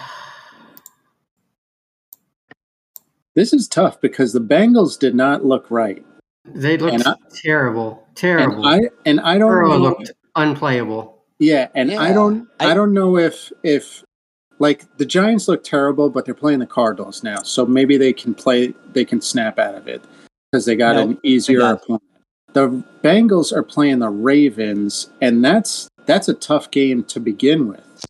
[3.35, 6.03] This is tough because the Bengals did not look right,
[6.45, 8.05] they looked I- terrible.
[8.23, 8.65] And Terrible.
[8.65, 9.77] I and I don't Burrow know.
[9.77, 11.23] looked unplayable.
[11.39, 12.47] yeah, and I don't.
[12.59, 14.03] I, I- don't know if if
[14.59, 18.33] like the Giants look terrible, but they're playing the Cardinals now, so maybe they can
[18.33, 18.73] play.
[18.93, 20.01] They can snap out of it
[20.51, 21.81] because they got Nope, an easier don't.
[21.81, 22.03] opponent.
[22.53, 28.05] The Bengals are playing the Ravens, and that's that's a tough game to begin with.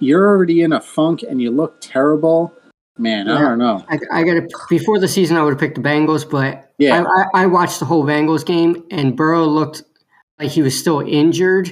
[0.00, 2.52] You're already in a funk, and you look terrible.
[2.98, 3.84] Man, I don't know.
[3.90, 5.36] I, I got to before the season.
[5.36, 7.02] I would have picked the Bengals, but Yeah.
[7.02, 9.82] I, I, I watched the whole Bengals game, and Burrow looked
[10.38, 11.68] like he was still injured.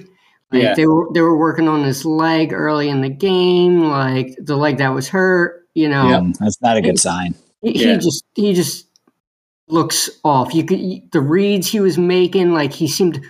[0.52, 0.74] Like Yeah.
[0.74, 4.76] they were they were working on his leg early in the game, like the leg
[4.78, 5.66] that was hurt.
[5.74, 6.30] You know, Yeah.
[6.40, 7.34] That's not a good sign.
[7.62, 7.92] he, Yeah.
[7.92, 8.86] he just he just
[9.68, 10.54] looks off.
[10.54, 13.20] You could the reads he was making, like he seemed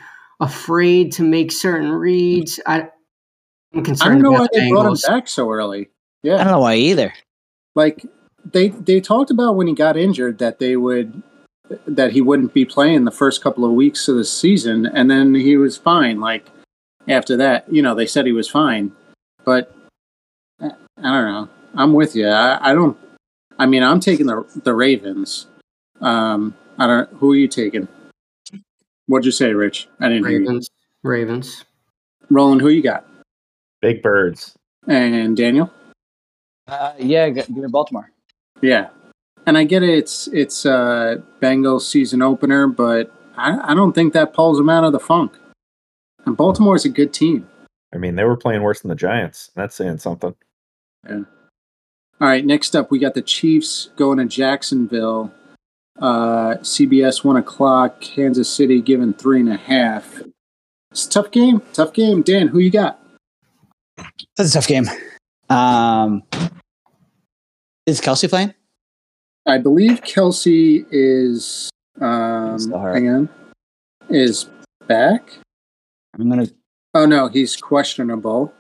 [0.41, 2.59] afraid to make certain reads.
[2.67, 2.89] I,
[3.73, 4.11] I'm concerned.
[4.11, 5.91] I don't know why the they brought him back so early.
[6.25, 7.13] Yeah, I don't know why either.
[7.75, 8.07] Like
[8.45, 11.23] they they talked about when he got injured that they would
[11.87, 15.35] that he wouldn't be playing the first couple of weeks of the season, and then
[15.35, 16.21] he was fine.
[16.21, 16.47] Like
[17.09, 18.93] after that, you know, they said he was fine,
[19.45, 19.75] but
[20.61, 21.49] uh, I don't know.
[21.75, 22.29] I'm with you.
[22.29, 22.97] I, I don't.
[23.59, 25.47] I mean, I'm taking the the Ravens.
[26.01, 27.11] Um, I don't.
[27.15, 27.89] Who are you taking?
[29.07, 29.89] What'd you say, Rich?
[30.01, 30.47] I didn't hear you.
[30.47, 30.71] Ravens,
[31.03, 31.65] Ravens.
[32.31, 33.07] Roland, who you got?
[33.83, 34.55] Big birds.
[34.87, 35.71] And Daniel?
[36.67, 38.11] Uh, yeah, g- give me Baltimore.
[38.61, 38.89] Yeah.
[39.47, 44.15] And I get it, it's it's uh Bengals season opener, but I, I don't think
[44.15, 45.37] that pulls them out of the funk.
[46.25, 47.47] And Baltimore is a good team.
[47.95, 49.51] I mean, they were playing worse than the Giants.
[49.55, 50.35] That's saying something.
[51.07, 51.25] Yeah.
[52.21, 55.31] All right, next up we got the Chiefs going to Jacksonville.
[56.01, 60.23] Uh CBS one o'clock, Kansas City given three and a half.
[60.91, 61.61] It's a tough game.
[61.75, 62.23] Tough game.
[62.23, 62.99] Dan, who you got?
[64.37, 64.87] That's a tough game.
[65.51, 66.23] Um,
[67.87, 68.55] is Kelce playing?
[69.47, 73.29] I believe Kelce is um hang on.
[74.09, 74.49] Is
[74.87, 75.33] back.
[76.19, 76.49] I'm gonna.
[76.95, 78.53] Oh no, he's questionable.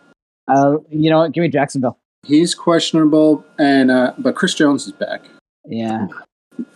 [0.48, 1.32] Uh, you know what?
[1.32, 1.98] Give me Jacksonville.
[2.24, 5.22] He's questionable, and uh, but Chris Jones is back.
[5.66, 6.06] Yeah,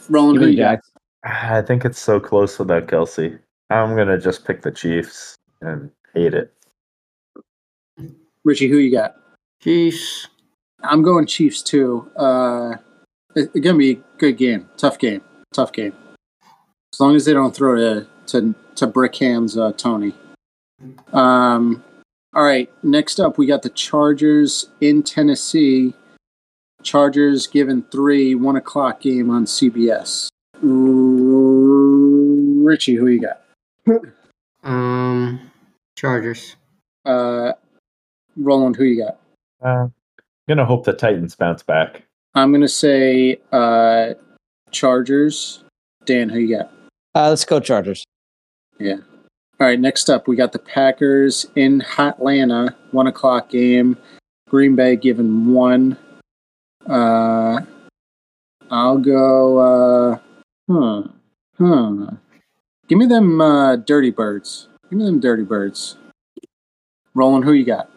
[0.09, 0.81] Roland, give who me you got?
[1.25, 3.39] I think it's so close without Kelce.
[3.71, 6.53] I'm gonna just pick the Chiefs and hate it.
[8.45, 9.17] Richie, who you got?
[9.61, 10.29] Chiefs.
[10.83, 12.11] I'm going Chiefs too.
[12.17, 12.77] Uh,
[13.35, 14.69] it- it's gonna be a good game.
[14.77, 15.23] Tough game.
[15.53, 15.93] Tough game.
[16.93, 20.15] As long as they don't throw to to to Brickham's uh, Tony.
[21.13, 21.83] Um.
[22.35, 22.71] All right.
[22.85, 25.95] Next up, we got the Chargers in Tennessee.
[26.83, 30.29] Chargers given three one o'clock game on CBS.
[32.65, 33.43] Richie, who you got?
[34.63, 35.51] Um,
[35.97, 36.55] Chargers.
[37.05, 37.53] Uh,
[38.37, 39.18] Roland, who you got?
[39.63, 39.89] Uh,
[40.49, 42.03] gonna hope the Titans bounce back.
[42.35, 44.15] I'm gonna say uh,
[44.71, 45.65] Chargers.
[46.05, 46.73] Dan, who you got?
[47.15, 48.05] Uh, let's go Chargers.
[48.79, 48.99] Yeah.
[49.61, 49.81] All right.
[49.81, 53.97] Next up, we got the Packers in Atlanta, one o'clock game.
[54.49, 55.97] Green Bay given one.
[56.89, 57.61] Uh,
[58.71, 59.59] I'll go.
[59.59, 60.19] Uh,
[60.71, 61.03] huh.
[61.59, 62.11] Huh.
[62.87, 64.69] Give me them uh, Dirty Birds.
[64.89, 65.97] Give me them Dirty Birds.
[67.15, 67.91] Roland, who you got?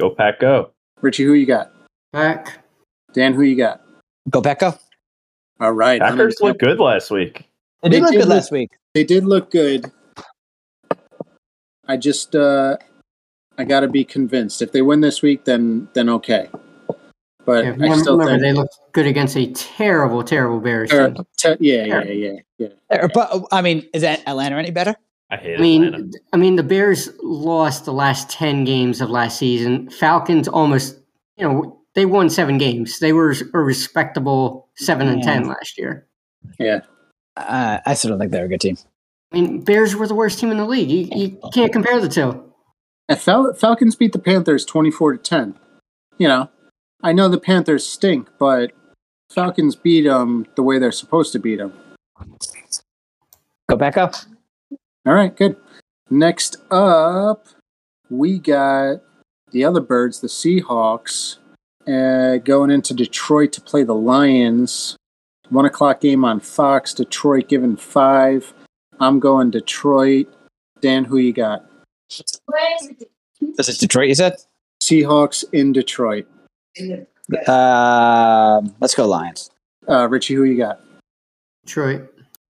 [0.00, 0.72] Go pack, go.
[1.02, 1.72] Richie, who you got?
[2.12, 2.64] Back.
[3.12, 3.80] Dan, who you got?
[4.28, 4.78] Go Petco.
[5.60, 6.00] All right.
[6.02, 7.48] I'm Packers looked good last week.
[7.82, 8.70] It They did look good look- last week.
[8.94, 9.90] They did look good.
[11.86, 12.76] I just uh
[13.58, 14.62] I got to be convinced.
[14.62, 16.48] If they win this week then then okay.
[17.44, 20.92] But Yeah, I remember, still remember, think they looked good against a terrible, terrible Bears
[20.92, 21.24] or, team.
[21.38, 22.68] te- yeah, yeah, yeah, yeah.
[22.90, 24.94] Uh, But I mean, is that Atlanta any better?
[25.30, 26.18] I hate I mean, Atlanta.
[26.32, 29.88] I mean, the Bears lost the last ten games of last season.
[29.90, 30.96] Falcons almost,
[31.36, 32.98] you know, they won seven games.
[32.98, 36.06] They were a respectable seven and ten last year.
[36.58, 36.80] Yeah.
[37.36, 38.76] Uh, I still don't think they're a good team.
[39.32, 40.90] I mean, Bears were the worst team in the league.
[40.90, 42.52] You, you can't compare the two.
[43.08, 45.58] And Fal- Falcons beat the Panthers 24 to 10.
[46.18, 46.50] You know,
[47.02, 48.72] I know the Panthers stink, but
[49.30, 51.72] Falcons beat them the way they're supposed to beat them.
[53.68, 54.26] Go Petco.
[55.06, 55.56] All right, good.
[56.10, 57.46] Next up,
[58.10, 59.02] we got
[59.50, 61.36] the other birds, the Seahawks,
[61.86, 64.96] uh, going into Detroit to play the Lions.
[65.48, 66.94] One o'clock game on Fox.
[66.94, 68.52] Detroit given five.
[69.00, 70.28] I'm going Detroit.
[70.80, 71.64] Dan, who you got?
[72.08, 74.08] This is Detroit.
[74.08, 74.36] You said.
[74.82, 76.26] Seahawks in Detroit.
[77.46, 79.50] Um, let's go Lions.
[79.88, 80.80] Uh, Richie, who you got?
[81.64, 82.12] Detroit.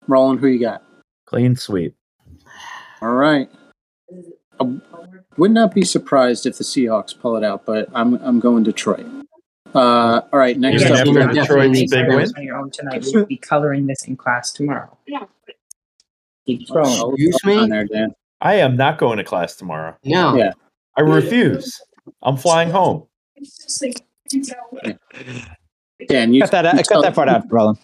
[0.08, 0.84] Roland, who you got?
[1.26, 1.96] Clean sweep.
[3.02, 3.50] All right.
[4.60, 4.78] I
[5.38, 8.72] would not be surprised if the Seahawks pull it out, but I'm I'm going to
[8.72, 9.06] Detroit.
[9.74, 12.30] Uh, all right, next Even up, after we Yeah, Detroit's big win.
[12.38, 13.06] on your own tonight.
[13.14, 14.98] We'll be coloring this in class tomorrow.
[16.46, 16.90] Keep throwing.
[17.00, 17.68] Oh, Excuse me?
[17.70, 18.08] there,
[18.42, 19.96] I am not going to class tomorrow.
[20.04, 20.36] No.
[20.36, 20.52] Yeah.
[20.98, 21.80] I refuse.
[22.22, 23.08] I'm flying home.
[26.08, 26.74] Dan, you, Cut that.
[26.74, 27.78] you, Out, tell, cut that part out, Roland.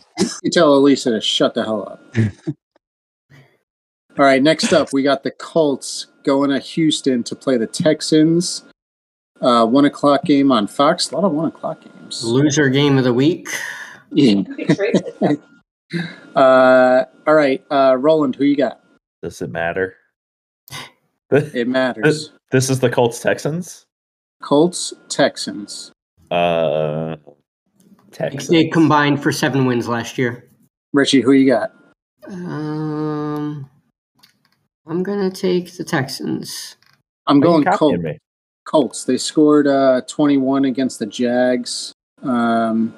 [0.44, 2.16] you tell Elisa to shut the hell up.
[4.18, 8.64] All right, next up, we got the Colts going to Houston to play the Texans.
[9.40, 11.12] Uh, one o'clock game on Fox.
[11.12, 12.24] A lot of one o'clock games.
[12.24, 13.48] Loser game of the week.
[14.12, 14.42] Yeah.
[16.36, 18.82] Uh, all right, uh, Roland, who you got?
[19.24, 19.96] Does it matter?
[21.32, 22.32] It matters.
[22.52, 23.86] This is the Colts Texans.
[24.42, 25.92] Colts, Texans.
[26.32, 27.18] Uh,
[28.12, 28.48] Texans.
[28.48, 30.50] They combined for seven wins last year.
[30.94, 31.72] Richie, who you got?
[32.30, 33.70] Um,
[34.90, 36.78] I'm gonna take the Texans.
[37.28, 38.04] I'm Why are you going copying Colts.
[38.04, 38.20] me?
[38.66, 39.04] Colts.
[39.04, 41.94] They scored uh, 21 against the Jags.
[42.24, 42.94] Um,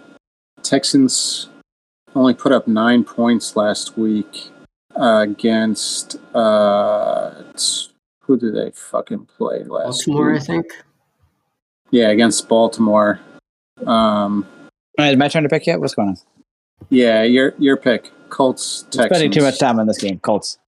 [0.61, 1.49] Texans
[2.15, 4.51] only put up nine points last week
[4.95, 7.43] uh, against uh,
[8.21, 10.67] who did they fucking play last Baltimore, I think.
[11.91, 13.19] Yeah, against Baltimore.
[13.85, 14.45] Um,
[14.97, 15.79] All right, is my turn to pick yet?
[15.79, 16.17] What's going on?
[16.89, 18.83] yeah, your your pick, Colts.
[18.83, 19.07] Texans.
[19.07, 20.19] Spending too much time on this game.
[20.19, 20.59] Colts.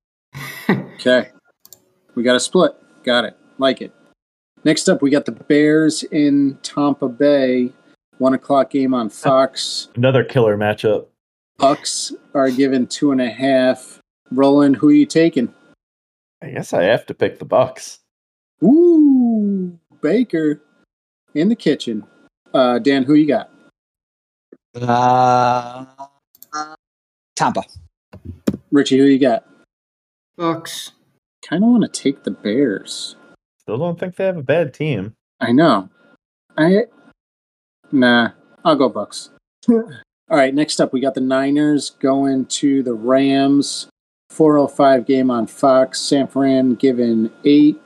[0.70, 1.30] Okay,
[2.16, 2.74] we got a split.
[3.04, 3.38] Got it.
[3.58, 3.92] Like it.
[4.64, 7.72] Next up, we got the Bears in Tampa Bay.
[8.20, 9.90] One o'clock game on Fox.
[9.96, 11.08] Another killer matchup.
[11.60, 14.00] Bucs are given two and a half.
[14.32, 15.52] Roland, who are you taking?
[16.42, 18.00] I guess I have to pick the Bucs.
[18.64, 20.62] Ooh, Baker
[21.34, 22.04] in the kitchen.
[22.54, 23.50] Uh, Dan, who you got?
[24.76, 25.86] Uh,
[27.36, 27.64] Tampa.
[28.72, 29.46] Richie, who you got?
[30.38, 30.92] Bucs.
[31.48, 33.16] Kind of want to take the Bears.
[33.60, 35.14] Still don't think they have a bad team.
[35.40, 35.90] I know.
[36.58, 36.86] I
[37.92, 38.32] nah.
[38.64, 39.30] I'll go Bucs.
[39.70, 39.88] All
[40.30, 40.54] right.
[40.54, 43.88] Next up, we got the Niners going to the Rams.
[44.30, 46.00] 405 game on Fox.
[46.00, 47.82] San Fran given eight.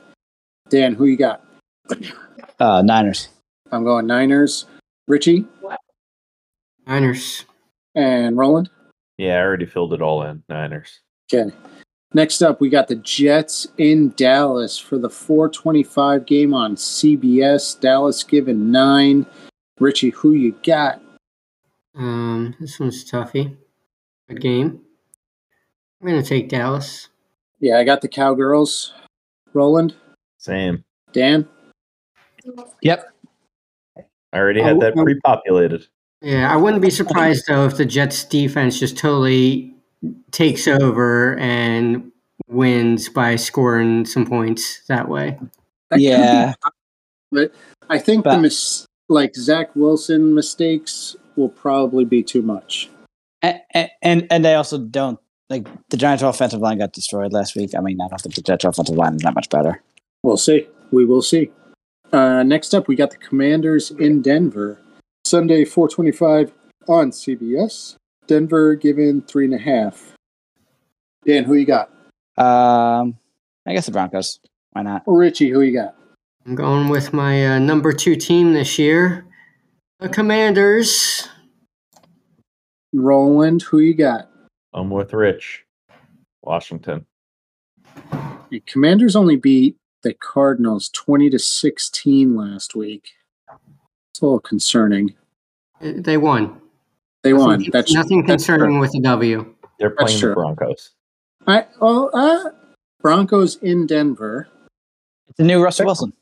[0.70, 1.44] Dan, who you got?
[2.60, 3.30] Uh, Niners.
[3.72, 4.66] I'm going Niners.
[5.08, 5.46] Richie
[6.88, 7.46] Niners.
[7.96, 8.70] and Roland.
[9.18, 10.44] Yeah, I already filled it all in.
[10.50, 11.00] Niners.
[11.34, 11.52] Okay.
[12.16, 17.78] Next up, we got the Jets in Dallas for the 425 game on CBS.
[17.78, 19.26] Dallas given nine.
[19.82, 21.02] Richie, who you got?
[21.94, 23.58] Um, this one's toughy.
[24.30, 24.80] Good game.
[26.02, 27.10] I'm gonna take Dallas.
[27.60, 28.94] Yeah, I got the Cowgirls.
[29.52, 29.94] Roland,
[30.38, 30.86] Same.
[31.12, 31.46] Dan.
[32.82, 33.10] Yep.
[34.32, 35.86] I already had that pre-populated.
[36.22, 39.75] Yeah, I wouldn't be surprised though if the Jets defense just totally
[40.32, 42.12] takes over and
[42.48, 45.38] wins by scoring some points that way.
[45.90, 46.54] That Yeah.
[46.64, 46.70] be-
[47.32, 47.52] but
[47.90, 52.90] I think the But- mis- like Zach Wilson mistakes will probably be too much.
[53.42, 53.60] And,
[54.02, 57.76] and and they also don't like the Giants' offensive line got destroyed last week.
[57.78, 59.82] I mean, I don't think the Jets' offensive line is that much better.
[60.24, 60.68] We'll see.
[60.92, 61.52] We will see.
[62.12, 64.80] Uh, next up, we got the Commanders in Denver.
[65.26, 66.52] Sunday, 425
[66.88, 67.96] on CBS.
[68.28, 70.14] Denver given three and a half.
[71.26, 71.90] Dan, who you got?
[72.38, 73.18] Um,
[73.66, 74.40] I guess the Broncos.
[74.72, 75.04] Why not?
[75.08, 75.96] Richie, who you got?
[76.46, 79.26] I'm going with my uh, number two team this year,
[80.00, 81.28] the Commanders.
[82.94, 84.30] Roland, who you got?
[84.74, 85.66] I'm with Rich.
[86.44, 87.06] Washington.
[88.50, 93.10] The Commanders only beat the Cardinals 20 to 16 last week.
[94.12, 95.16] It's a little concerning.
[95.82, 96.62] They won.
[97.26, 97.58] They won.
[97.58, 98.80] Nothing, That's nothing that's concerning true.
[98.80, 99.56] with the W.
[99.80, 100.30] They're That's playing true.
[100.30, 100.92] the Broncos.
[101.48, 102.52] I, well, uh,
[103.02, 104.48] Broncos in Denver.
[105.28, 106.14] It's the new Russell Wilson.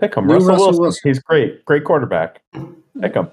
[0.00, 0.26] Pick him.
[0.26, 0.82] New Russell, Russell Wilson.
[0.82, 1.00] Wilson.
[1.10, 1.64] He's great.
[1.64, 2.42] Great quarterback.
[3.00, 3.30] Pick him.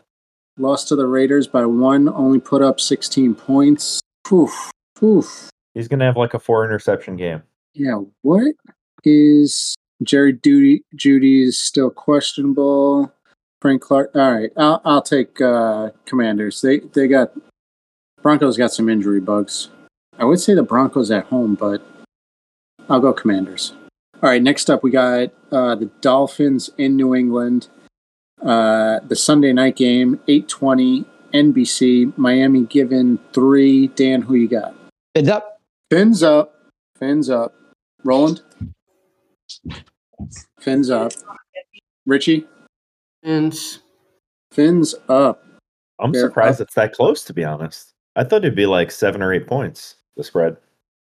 [0.59, 4.01] Lost to the Raiders by one, only put up 16 points.
[4.23, 4.69] Poof.
[4.95, 5.49] Poof.
[5.73, 7.41] He's gonna have like a four interception game.
[7.73, 8.53] Yeah, what
[9.03, 10.81] is Jerry Jeudy?
[10.95, 13.11] Jeudy is still questionable.
[13.61, 14.11] Frank Clark.
[14.15, 16.61] All right, I'll I'll take uh, Commanders.
[16.61, 17.31] They they got
[18.21, 19.69] Broncos got some injury bugs.
[20.17, 21.81] I would say the Broncos at home, but
[22.89, 23.73] I'll go Commanders.
[24.21, 27.67] All right, next up we got uh, the Dolphins in New England.
[28.41, 32.17] Uh, the Sunday night game, eight twenty, NBC.
[32.17, 33.87] Miami given three.
[33.87, 34.73] Dan, who you got?
[35.13, 35.61] Bids up.
[35.89, 36.55] Fins up.
[36.97, 37.53] Fins up.
[38.03, 38.41] Roland.
[40.59, 41.11] Fins up.
[42.05, 42.45] Richie.
[43.29, 43.55] And
[44.51, 45.45] Fins up.
[45.99, 46.65] I'm They're surprised up.
[46.65, 47.23] it's that close.
[47.25, 49.97] To be honest, I thought it'd be like seven or eight points.
[50.17, 50.57] The spread.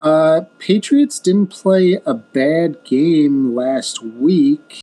[0.02, 4.80] Uh, Patriots didn't play a bad game last week,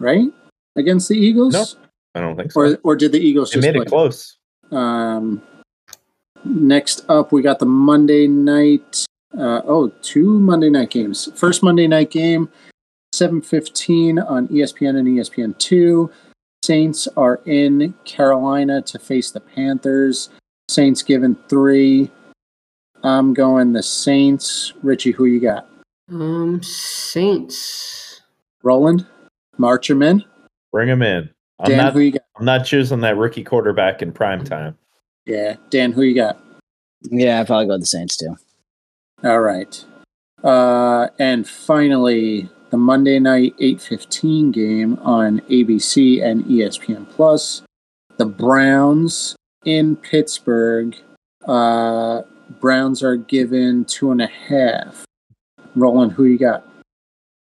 [0.00, 0.26] right?
[0.76, 1.64] Against the Eagles, No.
[2.16, 2.60] I don't think so.
[2.60, 3.82] or or did the Eagles they just made play?
[3.82, 4.36] it close.
[4.72, 5.40] Um,
[6.44, 9.04] next up, we got the Monday night.
[9.38, 11.28] Uh, oh, two Monday night games.
[11.36, 12.48] First Monday night game,
[13.16, 16.10] seven fifteen on ESPN and ESPN two.
[16.64, 20.30] Saints are in Carolina to face the Panthers.
[20.68, 22.10] Saints given three.
[23.04, 24.72] I'm going the Saints.
[24.82, 25.68] Richie, who you got?
[26.10, 28.20] um, Saints.
[28.62, 29.06] Roland,
[29.58, 30.24] march 'em in.
[30.72, 31.30] Bring him in.
[31.60, 31.92] I'm Dan, not.
[31.94, 32.22] who you got?
[32.38, 34.76] I'm not choosing that rookie quarterback in prime time.
[35.24, 36.38] Yeah, Dan, who you got?
[37.10, 38.36] Yeah, I'd probably go with the Saints too.
[39.24, 39.84] All right.
[40.44, 47.62] Uh, and finally, the Monday night 8:15 game on ABC and ESPN Plus.
[48.16, 50.96] The Browns in Pittsburgh.
[51.46, 52.22] Uh,
[52.60, 55.04] Browns are given two and a half.
[55.74, 56.66] Roland, who you got?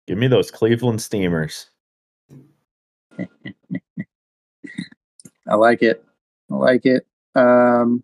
[0.07, 1.69] Give me those Cleveland Steamers.
[5.47, 6.03] I like it.
[6.49, 7.05] I like it.
[7.36, 8.03] Um.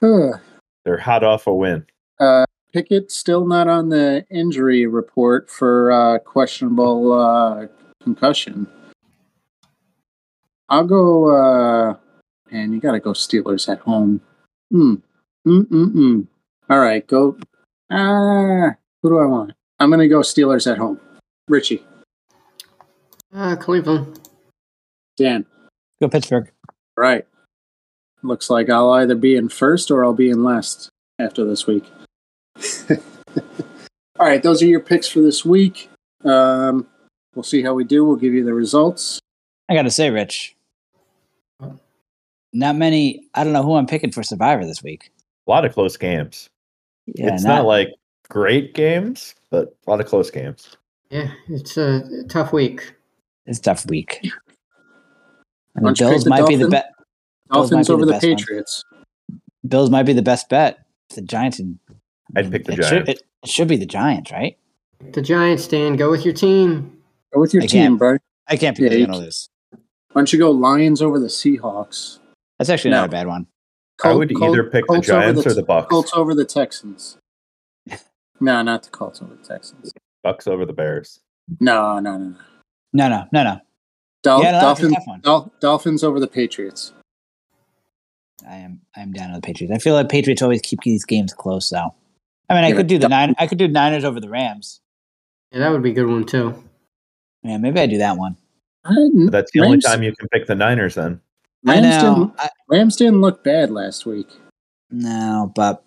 [0.00, 1.86] They're hot off a win.
[2.18, 7.66] Uh, Pickett still not on the injury report for uh, questionable uh,
[8.02, 8.66] concussion.
[10.68, 11.28] I'll go.
[11.28, 11.96] Uh,
[12.50, 14.20] man, you got to go Steelers at home.
[14.70, 14.94] Hmm.
[15.46, 16.26] Mm mm mm.
[16.70, 17.36] All right, go.
[17.90, 19.52] Ah, who do I want?
[19.80, 21.00] I'm gonna go Steelers at home.
[21.48, 21.84] Richie.
[23.34, 24.20] Uh, Cleveland.
[25.16, 25.44] Dan.
[26.00, 26.50] Go Pittsburgh.
[26.96, 27.26] Right.
[28.22, 31.84] Looks like I'll either be in first or I'll be in last after this week.
[34.18, 35.88] All right, those are your picks for this week.
[36.24, 36.86] Um,
[37.34, 38.04] we'll see how we do.
[38.04, 39.18] We'll give you the results.
[39.68, 40.54] I got to say, Rich,
[42.52, 43.26] not many.
[43.34, 45.10] I don't know who I'm picking for Survivor this week.
[45.46, 46.48] A lot of close games.
[47.06, 47.88] Yeah, it's not, like
[48.28, 50.76] great games, but a lot of close games.
[51.10, 52.94] Yeah, it's a tough week.
[53.46, 54.20] it's a tough week.
[55.74, 56.70] And Why the don't you pick Bills the might be the Dolphins?
[56.70, 56.88] best.
[57.50, 58.36] Dolphins over the the best one.
[58.36, 58.84] Patriots.
[59.66, 60.78] Bills might be the best bet.
[61.14, 61.58] The Giants.
[61.58, 61.78] And,
[62.36, 63.10] I'd pick the it Should, Giants.
[63.10, 64.56] it, it should be the Giants, right?
[65.12, 66.98] The Giants, Dan, go with your team.
[67.34, 68.18] Go with your I team, bro.
[68.48, 69.24] I can't pick Yeah, who's you gonna can't.
[69.24, 69.48] lose.
[70.12, 72.18] Why don't you go Lions over the Seahawks?
[72.58, 72.98] That's actually No.
[73.00, 73.46] not a bad one.
[74.04, 75.88] I would Col- either pick the Colts over Giants or the Bucs.
[75.88, 77.18] Colts over the Texans.
[78.40, 79.92] No, not the Colts over the Texans.
[80.26, 81.20] Bucs over the Bears.
[81.60, 82.36] No, no, no, no.
[82.92, 83.60] No, no, no, no.
[84.24, 84.96] Dol- Yeah, no, Dolphins.
[85.22, 86.92] Dol- Dolphins over the Patriots.
[88.48, 88.80] I am.
[88.96, 89.72] I'm down on the Patriots.
[89.72, 91.94] I feel like Patriots always keep these games close, though.
[92.48, 93.34] I mean, I could do the nine.
[93.38, 94.80] I could do Niners over the Rams.
[95.52, 96.62] Yeah, that would be a good one too.
[97.42, 98.36] Yeah, maybe I do that one.
[99.30, 101.20] That's the only time you can pick the Niners then.
[101.66, 102.14] I Rams know.
[102.14, 104.28] didn't, I, Rams didn't look bad last week.
[104.90, 105.84] no, but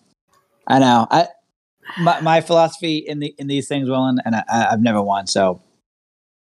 [0.68, 1.08] I know.
[1.12, 1.28] I
[2.00, 5.28] my, my philosophy in the in these things, Willen, and I, I- I've never won,
[5.28, 5.62] so.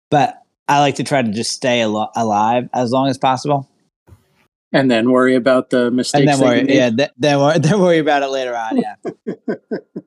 [0.09, 3.69] But I like to try to just stay al- alive as long as possible,
[4.75, 6.19] And then worry about the mistakes.
[6.19, 6.63] and then worry.
[6.63, 6.75] made.
[6.75, 8.77] Yeah, th- then worry, then worry about it later on.
[8.77, 8.95] Yeah.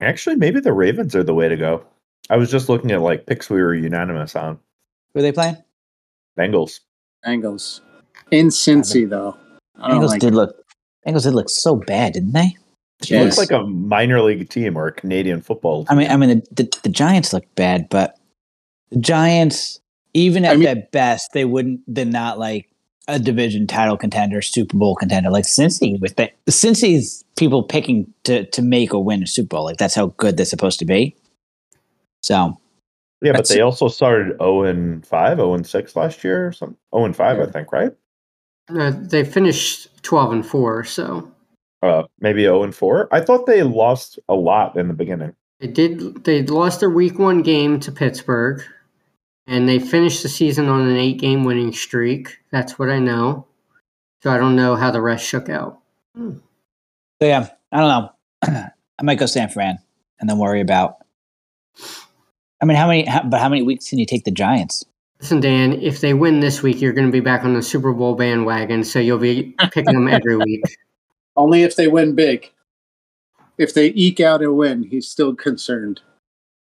[0.00, 1.84] Actually, maybe the Ravens are the way to go.
[2.30, 4.58] I was just looking at like picks we were unanimous on.
[5.12, 5.56] Who are they playing?
[6.38, 6.80] Bengals.
[7.26, 7.80] Bengals.
[8.30, 9.36] In Cincy, though.
[9.76, 10.54] I Bengals like did look.
[11.06, 12.56] Bengals did look so bad, didn't they?
[13.00, 13.36] It Yes.
[13.38, 15.86] looks like a minor league team or a Canadian football Team.
[15.90, 18.18] I mean, I mean, the, the, the Giants look bad, but
[18.90, 19.80] the Giants,
[20.14, 21.80] even at I mean- their best, they wouldn't.
[21.88, 22.68] They're not like
[23.08, 25.98] a division title contender, Super Bowl contender, like Cincy.
[26.00, 29.94] With the Cincy's people picking to to make or win a Super Bowl, like that's
[29.94, 31.16] how good they're supposed to be.
[32.22, 32.58] So
[33.20, 36.76] yeah, but they also started 0 and 5, 0 and 6 last year or something.
[36.94, 37.92] 0 and 5, I think, right?
[38.70, 41.30] Uh, they finished twelve and four, so
[41.82, 43.08] Uh, maybe 0 and 4.
[43.10, 45.34] I thought they lost a lot in the beginning.
[45.60, 46.24] they did.
[46.24, 48.62] They lost their week one game to Pittsburgh,
[49.48, 52.38] and they finished the season on an eight-game winning streak.
[52.52, 53.46] That's what I know.
[54.22, 55.80] So I don't know how the rest shook out.
[56.14, 56.34] Hmm.
[57.20, 58.62] So yeah, I don't know.
[58.98, 59.78] I might go San Fran
[60.20, 60.98] and then worry about.
[62.60, 63.04] I mean, how many?
[63.04, 64.84] How, but how many weeks can you take the Giants?
[65.20, 67.92] Listen, Dan, if they win this week, you're going to be back on the Super
[67.92, 70.62] Bowl bandwagon, so you'll be picking them every week.
[71.36, 72.50] Only if they win big.
[73.56, 76.02] If they eke out a win, he's still concerned.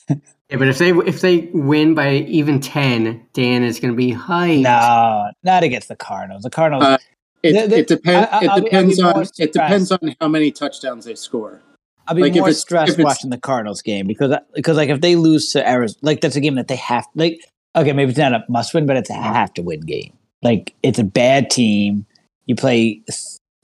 [0.52, 4.12] Yeah, but if they if they win by even ten, Dan is going to be
[4.14, 4.64] hyped.
[4.64, 6.44] No, not against the Cardinals.
[6.44, 6.84] The Cardinals.
[6.84, 6.98] Uh,
[7.44, 8.28] It, The- the- it depends.
[8.32, 9.22] I- I- It I'll be- I'll be depends more on.
[9.40, 11.62] It depends on how many touchdowns they score.
[12.08, 14.90] I'll be Like, if more it's- stressed if watching the Cardinals game because because like
[14.90, 17.40] if they lose to Arizona, like that's a game that they have like
[17.76, 20.12] okay maybe it's not a must win but it's a have to win game.
[20.44, 22.06] Like it's a bad team.
[22.46, 23.02] You play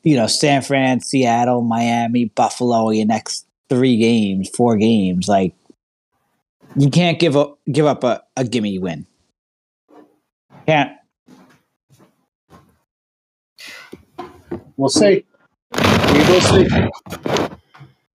[0.03, 5.27] you know San Fran, Seattle, Miami, Buffalo your next three games, four games.
[5.27, 5.53] Like
[6.77, 9.07] you can't give up give up a, a gimme win.
[10.65, 10.91] Can't.
[14.77, 15.25] We'll see.
[15.73, 16.67] We will see.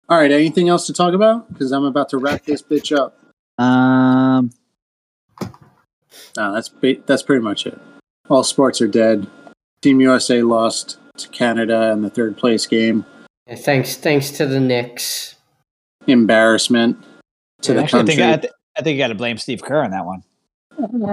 [0.09, 0.31] All right.
[0.31, 1.53] Anything else to talk about?
[1.53, 3.19] Because I'm about to wrap this bitch up.
[3.63, 4.51] Um.
[6.37, 6.71] No, that's
[7.07, 7.79] that's pretty much it.
[8.29, 9.27] All sports are dead.
[9.83, 13.05] Team USA lost to Canada in the third place game.
[13.47, 15.35] Yeah, thanks, thanks to the Knicks.
[16.07, 17.05] Embarrassment
[17.63, 19.63] to Yeah, the Actually, I think I, th- I think you got to blame Steve
[19.63, 20.23] Kerr on that one.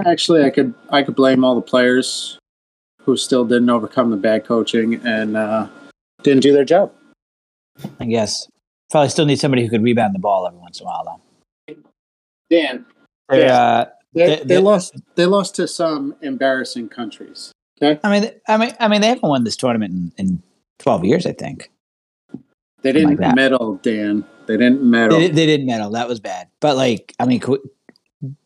[0.06, 2.38] Actually, I could I could blame all the players
[3.02, 5.66] who still didn't overcome the bad coaching and uh,
[6.22, 6.92] didn't do their job.
[7.98, 8.46] I guess
[8.90, 11.20] probably still need somebody who could rebound the ball every once in a while
[11.68, 11.74] though.
[12.50, 12.84] Dan,
[13.28, 13.60] They, Yeah.
[13.62, 17.52] uh, they, They- they, they- lost they lost to some embarrassing countries.
[17.82, 20.42] Okay, I mean, I mean, I mean, they haven't won this tournament in, in
[20.78, 21.24] twelve years.
[21.26, 21.70] I think
[22.82, 23.34] they didn't that.
[23.36, 23.76] medal.
[23.82, 25.18] Dan, they didn't medal.
[25.18, 25.90] they, they didn't medal.
[25.90, 26.48] That was bad.
[26.60, 27.42] But like, I mean,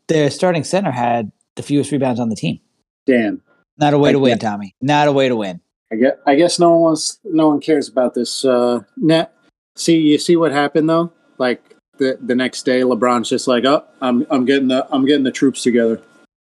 [0.08, 2.60] their starting center had the fewest rebounds on the team.
[3.06, 3.40] Dan,
[3.78, 4.38] Not a way to Like win.
[4.38, 4.74] Tommy.
[4.80, 5.60] Not a way to win.
[5.92, 8.44] I guess I guess no one wants no one cares about this.
[8.44, 9.32] Uh, net.
[9.76, 11.12] See, you see what happened though.
[11.38, 15.24] Like the the next day, LeBron's just like, "Oh, I'm I'm getting the I'm getting
[15.24, 16.00] the troops together."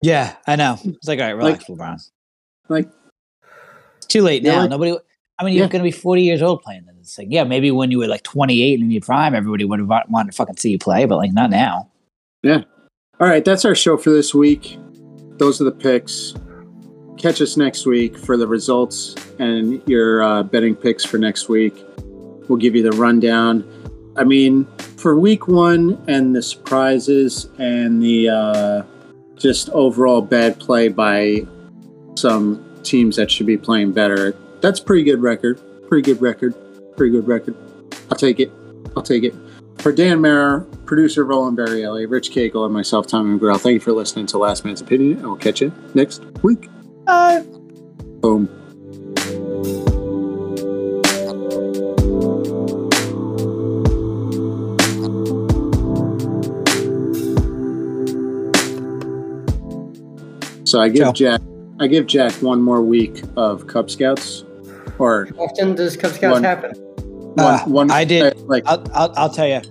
[0.01, 0.77] Yeah, I know.
[0.83, 2.09] It's like, all right, relax, LeBron.
[2.69, 2.89] Like,
[3.97, 4.61] It's too late now.
[4.61, 4.97] like- Nobody.
[5.39, 5.69] I mean, you're Yeah.
[5.71, 7.17] going to be 40 years old playing this.
[7.17, 9.89] Like, yeah, maybe when you were like 28 and in your prime, everybody would have
[10.09, 11.89] wanted to fucking see you play, but like not now.
[12.43, 12.63] Yeah.
[13.19, 14.77] All right, that's our show for this week.
[15.37, 16.33] those are the picks.
[17.17, 21.73] Catch us next week for the results and your uh, betting picks for next week.
[22.47, 23.63] We'll give you the rundown.
[24.15, 28.83] I mean, for week one and the surprises and the uh,
[29.35, 31.47] just overall bad play by
[32.15, 35.61] some teams that should be playing better, that's a pretty good record.
[35.89, 36.55] Pretty good record.
[36.97, 37.55] Pretty good record.
[38.09, 38.51] I'll take it.
[38.95, 39.35] I'll take it.
[39.79, 43.91] For Dan Mayer, producer Roland Barrielli, Rich Cagle, and myself, Tommy McGraw, thank you for
[43.91, 46.69] listening to Last Man's Opinion, and we'll catch you next week.
[47.05, 47.43] Bye.
[48.21, 48.47] Boom.
[60.65, 61.11] So I give Ciao.
[61.11, 61.41] Jack,
[61.79, 64.45] I give Jack one more week of Cub Scouts,
[64.99, 66.71] or How often does Cub Scouts One- happen?
[66.75, 68.21] one, Uh, one I did.
[68.37, 69.61] uh, like I'll, I'll, I'll tell you.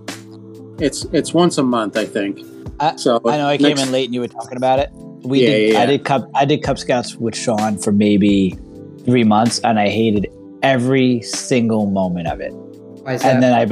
[0.81, 2.41] it's it's once a month, I think.
[2.81, 4.91] I- so I know I came in late and you were talking about it.
[5.23, 5.73] We Yeah, did.
[5.75, 6.29] yeah, I did Cub.
[6.35, 8.59] I did Cub Scouts with Sean for maybe
[9.05, 10.27] three months, and I hated
[10.63, 12.53] every single moment of it.
[12.53, 13.35] Why is that?
[13.35, 13.63] And then I,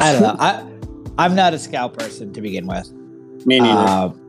[0.00, 0.36] I don't know.
[0.40, 0.64] I,
[1.18, 2.90] I'm not a scout person to begin with.
[3.46, 3.88] Me neither.
[3.88, 4.20] Um,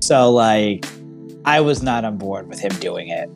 [0.00, 0.86] so like,
[1.44, 3.28] I was not on board with him doing it.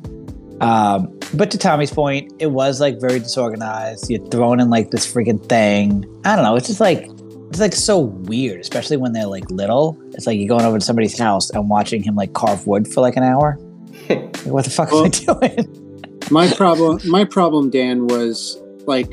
[0.61, 4.11] Um, but to Tommy's point, it was like very disorganized.
[4.11, 6.05] You're thrown in like this freaking thing.
[6.25, 6.57] I don't know.
[6.57, 7.09] It's just like
[7.51, 9.99] it's like so weird, especially when they're like little.
[10.15, 13.01] It's like you're going over to somebody's house and watching him like carve wood for
[13.01, 13.59] like an hour.
[14.09, 15.11] Like, what the fuck Well- am
[15.43, 16.19] I doing?
[16.31, 18.57] my problem my problem dan was
[18.87, 19.13] like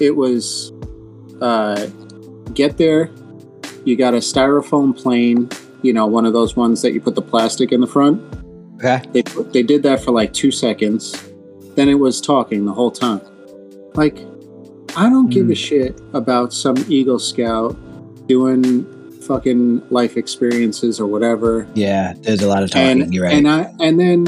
[0.00, 0.72] it was
[1.42, 1.86] uh
[2.54, 3.10] get there
[3.84, 5.48] you got a styrofoam plane
[5.82, 8.20] you know one of those ones that you put the plastic in the front
[8.82, 9.02] Okay.
[9.12, 9.22] they,
[9.52, 11.14] they did that for like two seconds
[11.76, 13.20] then it was talking the whole time
[13.94, 14.18] like
[14.96, 15.54] i don't give a Hmm.
[15.54, 17.76] shit about some eagle scout
[18.26, 18.84] doing
[19.22, 23.02] fucking life experiences or whatever Yeah, there's a lot of talking.
[23.02, 23.36] and you're right.
[23.36, 24.26] and I and then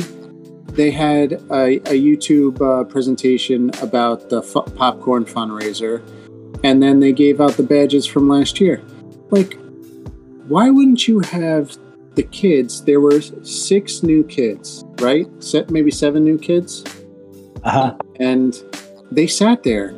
[0.75, 6.01] they had a, a YouTube uh, presentation about the fu- popcorn fundraiser,
[6.65, 8.81] and then they gave out the badges from last year.
[9.31, 9.59] Like,
[10.49, 11.77] why wouldn't you have
[12.15, 12.85] the kids?
[12.85, 15.27] There were six new kids, right?
[15.43, 16.85] Se- maybe seven new kids,
[17.65, 17.97] uh-huh.
[18.21, 18.61] and
[19.11, 19.95] they sat there.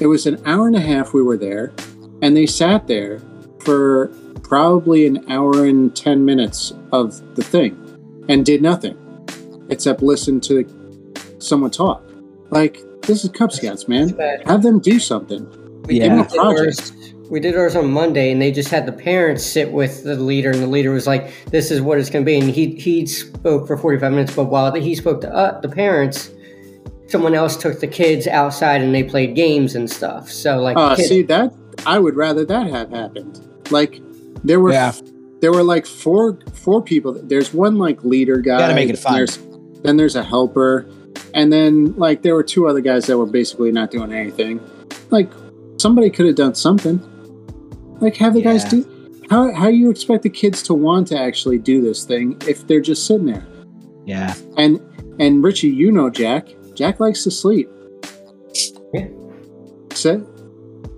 [0.00, 1.72] It was an hour and a half we were there,
[2.22, 3.20] and they sat there
[3.60, 4.08] for
[4.42, 7.78] probably an hour and 10 minutes of the thing
[8.28, 8.96] and did nothing
[9.70, 10.64] except listen to
[11.38, 12.02] someone talk.
[12.50, 14.10] Like, this is Cub Scouts, man.
[14.46, 15.46] Have them do something.
[15.86, 16.02] We Yeah.
[16.02, 16.24] did, Give 'em a
[16.54, 16.92] project.
[17.32, 20.14] Ours, we did ours on Monday, and they just had the parents sit with the
[20.16, 22.74] leader, and the leader was like, "This is what it's going to be." And he
[22.76, 26.30] he spoke for forty five minutes, but while he spoke to uh, the parents,
[27.08, 30.30] someone else took the kids outside and they played games and stuff.
[30.30, 31.52] So like, Uh, kids- see, that
[31.86, 33.40] I would rather that have happened.
[33.70, 34.00] Like,
[34.44, 34.92] there were Yeah.
[35.40, 37.12] there were like four four people.
[37.22, 38.58] There's one like leader guy.
[38.58, 39.14] Gotta make it fun.
[39.14, 39.38] There's,
[39.82, 40.86] then there's a helper,
[41.34, 44.60] and then like there were two other guys that were basically not doing anything.
[45.10, 45.30] Like
[45.78, 47.00] somebody could have done something.
[48.02, 48.84] Like have the guys do.
[49.30, 52.80] How how you expect the kids to want to actually do this thing if they're
[52.80, 53.46] just sitting there?
[54.04, 54.34] Yeah.
[54.56, 54.80] And
[55.20, 56.48] and Richie, you know Jack.
[56.74, 57.70] Jack likes to sleep.
[58.92, 59.06] Yeah.
[59.92, 60.26] So,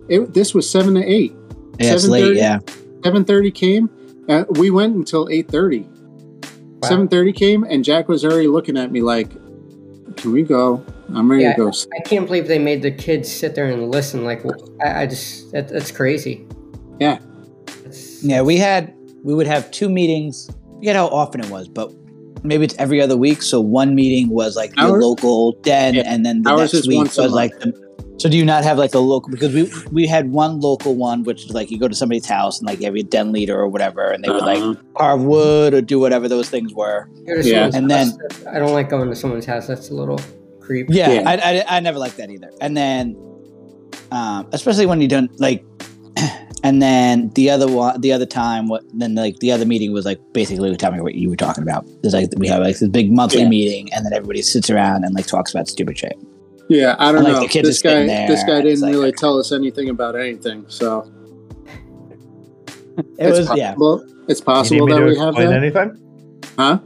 [0.08, 1.34] it, this was seven to eight.
[1.78, 2.24] Yeah, it's late.
[2.24, 2.36] 7:30?
[2.36, 2.58] Yeah.
[3.04, 3.90] Seven thirty came.
[4.28, 5.80] Uh, we went until eight thirty.
[5.80, 6.88] Wow.
[6.88, 9.30] Seven thirty came, and Jack was already looking at me like,
[10.16, 10.82] "Can we go?
[11.12, 11.52] I'm ready Yeah.
[11.52, 14.24] to go." I can't believe they made the kids sit there and listen.
[14.24, 14.42] Like,
[14.82, 16.46] I, I just that, that's crazy.
[17.00, 17.18] Yeah.
[18.22, 20.48] Yeah, we had we would have two meetings.
[20.50, 21.90] I forget how often it was, but
[22.42, 23.42] maybe it's every other week.
[23.42, 26.02] So one meeting was like the Our- local den, Yeah.
[26.06, 27.72] and then the Ours next week once a was like the.
[28.16, 29.30] So do you not have like a local?
[29.30, 32.58] Because we we had one local one, which is like you go to somebody's house
[32.60, 34.74] and like you have den leader or whatever, and they would like Uh-huh.
[34.96, 37.08] carve wood or do whatever those things were.
[37.26, 37.70] Yeah.
[37.70, 38.12] someone's And then-
[38.54, 39.66] I don't like going to someone's house.
[39.66, 40.20] That's a little
[40.60, 40.86] creep.
[40.90, 41.28] Yeah, Yeah.
[41.28, 42.50] I, I I never liked that either.
[42.60, 43.16] And then,
[44.12, 45.64] um, especially when you don't like,
[46.64, 50.04] and then the other one, the other time, what then like the other meeting was
[50.04, 51.86] like basically tell me what you were talking about.
[52.02, 53.48] There's like we have like this big monthly Yeah.
[53.48, 56.18] meeting, and then everybody sits around and like talks about stupid shit.
[56.68, 57.40] Yeah, I don't Like, know.
[57.42, 60.64] the kids This guy, there, this guy didn't like- really tell us anything about anything.
[60.68, 61.06] So
[62.96, 63.68] It it's was yeah.
[63.74, 64.04] possible.
[64.28, 65.52] It's possible that we have that.
[65.52, 66.00] anything?
[66.58, 66.78] Huh?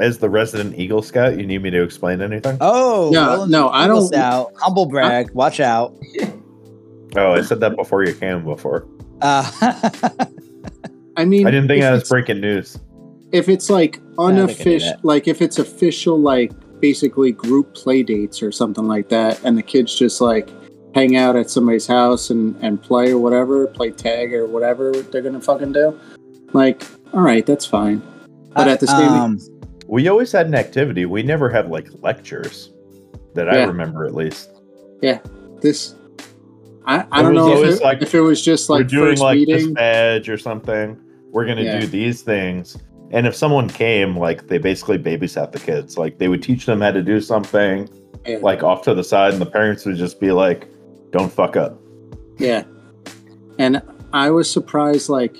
[0.00, 2.56] As the resident Eagle Scout, you need me to explain anything?
[2.60, 5.30] Oh No, Roland's no, I don't- Scout, humble brag.
[5.32, 5.94] Watch out.
[7.16, 8.86] Oh, I said that before you came before.
[9.20, 9.50] Uh,
[11.16, 12.78] I mean, I didn't think if that was breaking news.
[13.32, 15.04] if it's like I think I knew unofficial, that.
[15.04, 19.62] like if it's official, like basically group play dates or something like that, and the
[19.62, 20.48] kids just like
[20.94, 25.22] hang out at somebody's house and and play or whatever, play tag or whatever they're
[25.22, 25.98] gonna fucking do.
[26.52, 26.82] Like,
[27.12, 28.02] all right, that's fine.
[28.54, 29.38] But at the same- um,
[29.86, 31.04] We always had an activity.
[31.04, 32.72] We never had like lectures
[33.34, 34.50] that I remember at least.
[35.02, 35.18] Yeah,
[35.60, 35.94] this
[36.86, 39.46] I, I don't know if it, like- if it was just like We're doing like
[39.46, 40.98] this badge or something.
[41.32, 41.80] We're gonna Yeah.
[41.80, 42.76] do these things.
[43.12, 45.98] And if someone came, like they basically babysat the kids.
[45.98, 47.88] Like they would teach them how to do something,
[48.26, 48.38] Yeah.
[48.40, 50.68] like off to the side, and the parents would just be like,
[51.10, 51.78] "Don't fuck up."
[52.38, 52.64] Yeah.
[53.58, 55.34] And I was surprised like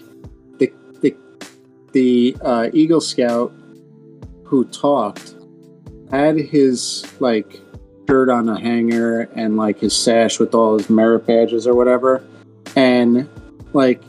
[0.58, 1.14] the the
[1.92, 3.52] the uh, Eagle Scout
[4.44, 5.34] who talked
[6.10, 7.60] had his like
[8.10, 12.24] shirt on a hanger and like his sash with all his merit badges or whatever.
[12.74, 13.28] And
[13.72, 14.02] like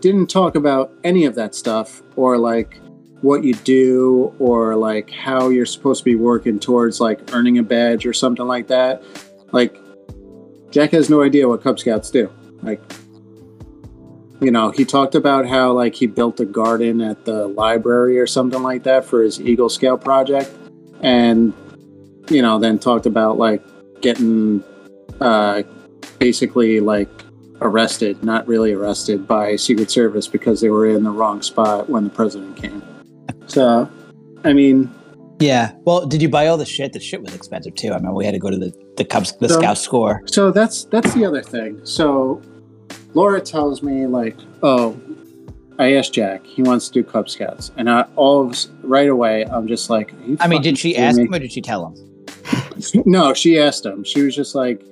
[0.00, 2.78] didn't talk about any of that stuff or like
[3.22, 7.62] what you do or like how you're supposed to be working towards like earning a
[7.64, 9.02] badge or something like that.
[9.50, 9.76] Like
[10.70, 12.30] jack has no idea what cub scouts do.
[12.62, 12.80] Like
[14.40, 18.28] you know he talked about how like he built a garden at the library or
[18.28, 20.52] something like that for his eagle scout project.
[21.00, 21.52] And
[22.28, 23.62] you know then talked about like
[24.00, 24.62] getting
[25.20, 25.62] uh
[26.18, 27.08] basically like
[27.60, 32.04] arrested not really arrested by secret service because they were in the wrong spot when
[32.04, 32.82] the president came
[33.46, 33.88] so
[34.44, 34.90] i mean
[35.40, 35.72] yeah.
[35.84, 36.92] Well, did you buy all the shit?
[36.92, 37.88] The shit was expensive too.
[37.88, 40.22] I remember we had to go to the the Cubs the So- scout score.
[40.26, 41.80] So that's that's the other thing.
[41.84, 42.40] So
[43.14, 44.96] Laura tells me like, oh,
[45.78, 46.46] I asked Jack.
[46.46, 50.12] He wants to do Cub Scouts, and I all of, right away I'm just like,
[50.12, 51.94] "Are you I mean, did she ask me?" him or did she tell him?
[53.06, 54.04] No, she asked him.
[54.04, 54.82] She was just like,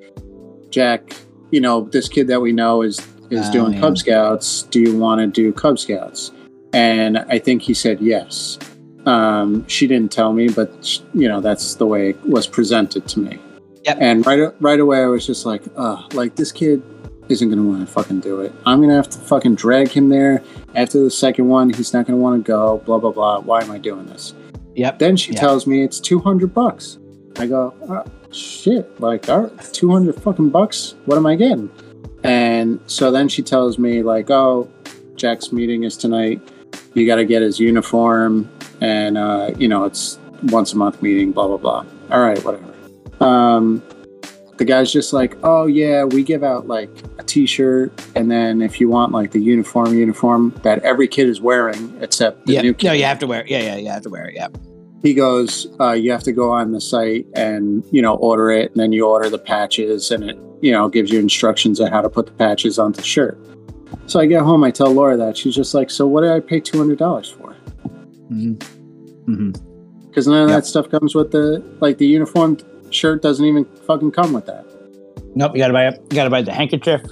[0.70, 1.14] Jack,
[1.50, 2.98] you know, this kid that we know is
[3.30, 3.80] is Oh, doing yeah.
[3.80, 4.62] Cub Scouts.
[4.64, 6.32] Do you want to do Cub Scouts?
[6.74, 8.58] And I think he said yes.
[9.06, 13.08] Um, she didn't tell me, but sh- you know, that's the way it was presented
[13.08, 13.38] to me.
[13.84, 13.98] Yep.
[14.00, 16.82] And right right away, I was just like, uh, like this kid
[17.28, 18.52] isn't gonna want to fucking do it.
[18.64, 20.42] I'm gonna have to fucking drag him there.
[20.74, 22.78] After the second one, he's not gonna want to go.
[22.84, 23.40] Blah blah blah.
[23.40, 24.34] Why am I doing this?
[24.76, 24.98] Yep.
[25.00, 25.40] Then she Yeah.
[25.40, 26.98] tells me it's two hundred bucks.
[27.38, 30.94] I go, oh, shit, like all right, two hundred fucking bucks.
[31.06, 31.70] What am I getting?
[32.24, 34.68] And so then she tells me like, oh,
[35.16, 36.40] Jack's meeting is tonight.
[36.94, 41.32] You got to get his uniform, and uh, you know it's once a month meeting.
[41.32, 41.84] Blah blah blah.
[42.10, 42.64] All right, whatever.
[43.24, 43.82] Um,
[44.58, 48.80] the guy's just like, oh yeah, we give out like a T-shirt, and then if
[48.80, 52.62] you want like the uniform, uniform that every kid is wearing except the Yeah.
[52.62, 53.40] new kid No, you have to wear.
[53.40, 53.48] it.
[53.50, 54.34] Yeah, yeah, you have to wear it.
[54.34, 54.48] Yeah.
[55.02, 58.70] He goes, uh, you have to go on the site and you know order it,
[58.72, 62.00] and then you order the patches, and it you know gives you instructions on how
[62.00, 63.38] to put the patches on the shirt.
[64.06, 66.40] So I get home, I tell Laura that she's just like, so what did I
[66.40, 67.52] pay two hundred dollars for?
[68.28, 68.54] hmm
[69.26, 69.50] hmm
[70.08, 70.58] Because none of Yep.
[70.58, 72.58] that stuff comes with the like the uniform
[72.90, 74.66] shirt doesn't even fucking come with that.
[75.34, 75.52] Nope.
[75.54, 75.86] You gotta buy.
[75.90, 77.02] You gotta buy the handkerchief.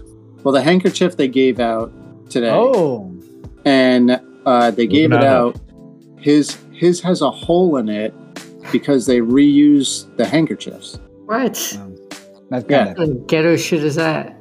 [0.43, 1.93] Well, the handkerchief they gave out
[2.31, 3.13] today, Oh.
[3.65, 5.59] and uh, they gave it out.
[6.19, 8.15] His his has a hole in it
[8.73, 10.99] because they reuse the handkerchiefs.
[11.27, 11.55] What?
[12.49, 12.95] That's Yeah.
[12.95, 14.35] kind of ghetto shit is that?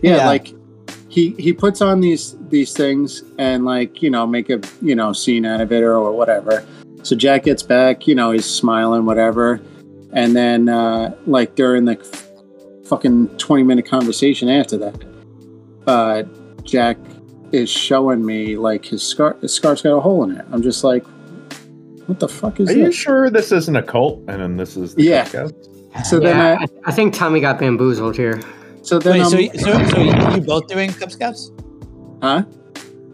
[0.00, 0.26] yeah, Yeah.
[0.26, 0.54] like
[1.08, 5.12] he he puts on these these things and like you know make a you know
[5.12, 6.64] scene out of it or, whatever
[7.02, 9.60] so jack gets back you know he's smiling whatever
[10.12, 12.28] and then uh like during the f-
[12.86, 14.94] fucking 20 minute conversation after that
[15.86, 16.22] uh
[16.64, 16.96] jack
[17.52, 20.82] is showing me like his scar his scar's got a hole in it i'm just
[20.84, 21.04] like
[22.06, 24.18] what the fuck is Are you sure this isn't a cult?
[24.28, 25.24] And then this is the Yeah.
[25.24, 26.08] Cub Scouts?
[26.10, 28.40] so then yeah, I, I, I think Tommy got bamboozled here.
[28.82, 31.50] so then Wait, I'm, so, so, so you, you both doing Cub Scouts?
[32.22, 32.44] huh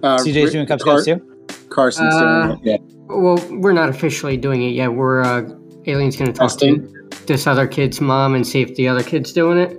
[0.02, 1.46] uh, CJ's Rick- doing Cub Car- Scouts too?
[1.70, 2.76] carson's Uh, doing it yeah
[3.08, 4.92] Well, we're not officially doing it yet.
[4.92, 5.42] We're uh,
[5.86, 6.82] Alien's going to talk Testing?
[7.10, 9.72] to this other kid's mom and see if the other kid's doing it.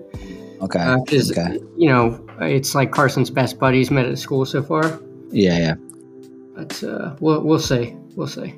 [0.62, 0.96] Okay.
[1.06, 1.58] Because okay.
[1.78, 5.00] you know, it's like Carson's best buddies met at school so far.
[5.32, 5.74] Yeah, yeah.
[6.56, 7.96] But uh, we'll we'll see.
[8.16, 8.54] We'll see.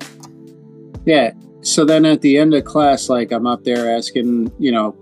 [1.04, 1.32] Yeah.
[1.62, 4.96] So then at the end of class, like I'm up there asking, you know,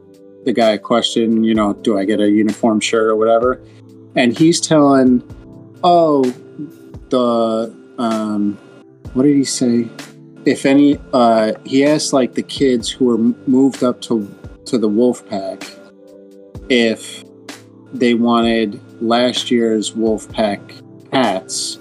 [0.45, 3.61] the guy a question, you know, do I get a uniform shirt or whatever?
[4.17, 5.23] And he's telling,
[5.85, 6.23] oh,
[7.11, 8.55] the, um,
[9.13, 9.89] what did he say?
[10.47, 14.27] If any, uh, he asked like the kids who were moved up to,
[14.67, 15.63] to the wolf pack
[16.69, 17.25] if
[17.93, 20.61] they wanted last year's wolf pack
[21.13, 21.79] hats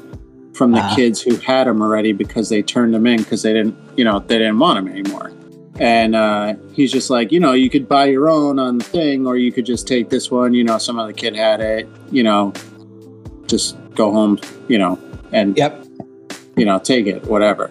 [0.54, 0.96] from the Ah.
[0.96, 4.20] kids who had them already because they turned them in because they didn't, you know,
[4.20, 5.34] they didn't want him anymore.
[5.78, 9.28] And uh, he's just like, you know, you could buy your own on the thing,
[9.28, 10.54] or you could just take this one.
[10.54, 11.86] You know, some other kid had it.
[12.10, 12.54] You know,
[13.45, 14.39] just go home.
[14.70, 14.97] You know,
[15.34, 15.86] and Yep.
[16.56, 17.70] you know, take it, whatever.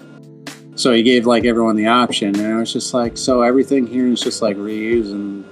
[0.74, 4.06] So he gave like everyone the option, and it was just like, so everything here
[4.06, 5.10] is just like reuse.
[5.10, 5.46] And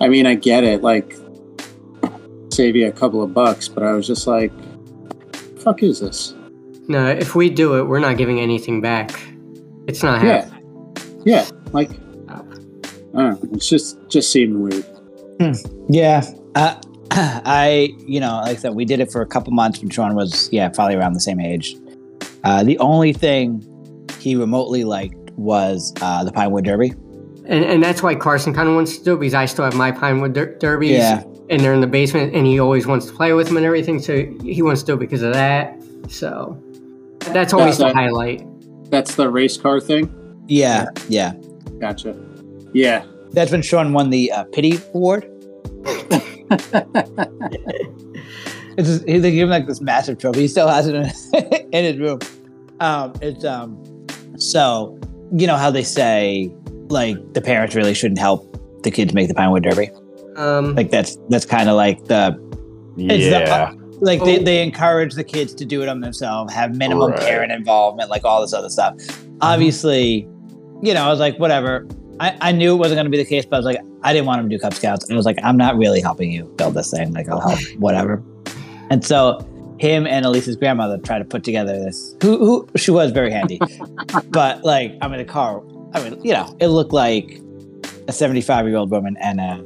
[0.00, 1.16] I mean, I get it, like
[2.52, 4.52] save you a couple of bucks, but I was just like,
[5.58, 6.32] fuck is this?
[6.86, 9.20] No, if we do it, we're not giving anything back.
[9.90, 10.44] It's not Yeah.
[10.44, 11.22] happening.
[11.24, 11.90] Yeah, like
[12.28, 13.38] I don't know.
[13.52, 14.84] It's just just seemed weird.
[15.88, 16.22] Yeah.
[16.54, 16.76] Uh,
[17.12, 20.14] I, you know, like I said, we did it for a couple months when Sean
[20.14, 21.76] was, yeah, probably around the same age.
[22.44, 23.66] Uh, the only thing
[24.20, 26.90] he remotely liked was uh, the Pinewood Derby.
[27.46, 29.74] And, and that's why Carson kind of wants to do it because I still have
[29.74, 31.24] my Pinewood der- Derbies Yeah.
[31.48, 33.98] and they're in the basement and he always wants to play with them and everything.
[34.00, 35.74] So he wants to do it because of that.
[36.08, 36.62] So
[37.32, 38.46] that's always Yeah, the that- highlight.
[38.90, 40.44] That's the race car thing.
[40.48, 40.86] Yeah.
[41.08, 41.32] Yeah.
[41.80, 42.14] Gotcha.
[42.72, 43.04] Yeah.
[43.32, 45.26] That's when Sean won the uh, Pity Award.
[48.76, 50.40] It's just, he- they give him like this massive trophy.
[50.42, 51.04] He still has it in,
[51.72, 52.18] in his room.
[52.78, 53.76] Um, it's um,
[54.38, 54.98] so
[55.32, 56.50] you know how they say
[56.88, 58.46] like the parents really shouldn't help
[58.82, 59.90] the kids make the Pinewood Derby.
[60.36, 62.28] Um, Like that's that's kind of like the
[62.96, 63.74] It's the- Yeah.
[64.00, 64.42] Like they, Oh.
[64.42, 67.20] they encourage the kids to do it on themselves, have minimum Right.
[67.20, 68.94] parent involvement, like all this other stuff.
[68.96, 69.36] Mm-hmm.
[69.40, 70.28] Obviously,
[70.82, 71.86] you know, I was like, whatever.
[72.20, 74.12] I, I knew it wasn't going to be the case, but I was like, I
[74.12, 75.04] didn't want him to do Cub Scouts.
[75.04, 77.12] And I was like, I'm not really helping you build this thing.
[77.12, 78.22] Like, I'll help, whatever.
[78.90, 79.46] And so
[79.78, 83.58] him and Elise's grandmother tried to put together this, who, who she was very handy.
[84.28, 85.62] but like, I'm in a car.
[85.94, 87.40] I mean, you know, it looked like
[88.06, 89.64] a 75 year old woman and a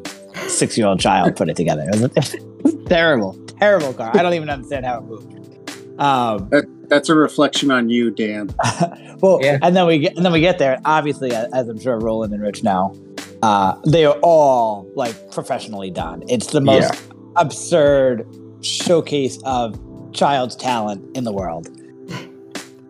[0.49, 1.82] six year old child put it together.
[1.93, 4.11] It was, it was terrible, terrible car.
[4.15, 6.01] I don't even understand how it moved.
[6.01, 6.51] Um,
[6.89, 8.51] That's a reflection on you, Dan.
[9.21, 9.59] well, Yeah.
[9.63, 10.81] and then we get, and then we get there.
[10.85, 12.97] Obviously, as as I'm sure Roland and Rich know,
[13.43, 16.23] uh, they are all like professionally done.
[16.29, 16.93] It's the most
[17.37, 18.27] absurd
[18.63, 19.79] showcase of
[20.13, 21.69] child's talent in the world.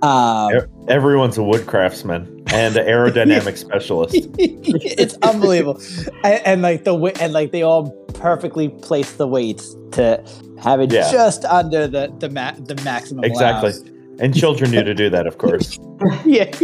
[0.03, 0.53] Um,
[0.89, 4.15] Everyone's a wood craftsman and an aerodynamic specialist.
[4.37, 5.81] it's unbelievable,
[6.23, 10.23] and, and like the wi- and like they all perfectly place the weights to
[10.63, 11.11] have it Yeah.
[11.11, 13.25] just under the the ma- the maximum.
[13.25, 13.71] Exactly.
[13.71, 13.91] allowance.
[14.21, 15.79] And children knew to do that, of course.
[16.25, 16.45] yeah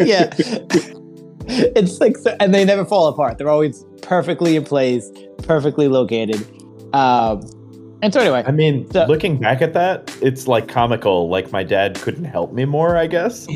[0.00, 0.30] yeah
[1.46, 5.10] it's like so, and they never fall apart they're always perfectly in place
[5.42, 6.36] perfectly located
[6.94, 7.42] um
[8.02, 11.30] and so anyway I mean, So- looking back at that, it's like comical.
[11.30, 13.46] Like my dad couldn't help me more, I guess.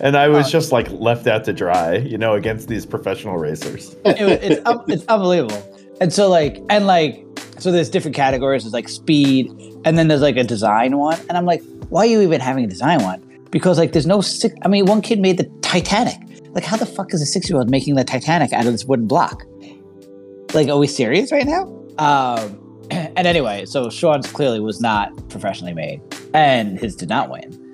[0.00, 3.36] And I was Uh, just like left out to dry, you know, against these professional
[3.36, 3.94] racers.
[4.06, 5.62] it, was- it's it's unbelievable
[6.00, 7.22] and so like and like
[7.58, 8.64] so there's different categories.
[8.64, 9.50] There's like speed
[9.84, 11.18] and then there's like a design one.
[11.28, 13.24] And i'm like why are you even having a design one?
[13.50, 16.18] Because like there's no six i mean one kid made the titanic.
[16.52, 18.84] Like how the fuck is a six year old making the titanic out of this
[18.84, 19.44] wooden block?
[20.54, 21.64] Like are we serious right now?
[21.98, 26.00] Um and anyway so sean's clearly was not professionally made
[26.34, 27.64] and his did not win.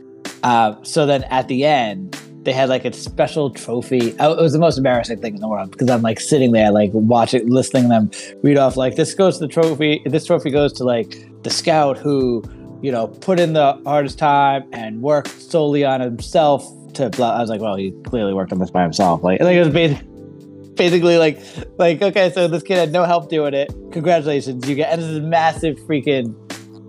[0.42, 4.14] Uh, so then at the end they had like a special trophy.
[4.20, 6.70] Oh, it was the most embarrassing thing in the world because I'm like sitting there,
[6.70, 8.10] like watching, listening them
[8.42, 10.02] read off, like this goes to the trophy.
[10.04, 12.44] This trophy goes to like the scout who,
[12.82, 16.64] you know, put in the hardest time and worked solely on himself
[16.94, 17.08] to.
[17.10, 17.36] Blah.
[17.36, 19.22] I was like, well, he clearly worked on this by himself.
[19.22, 21.40] Like, I think it was basically, basically like,
[21.78, 23.72] like okay, so this kid had no help doing it.
[23.92, 24.92] Congratulations, you get.
[24.92, 26.34] And this is massive freaking.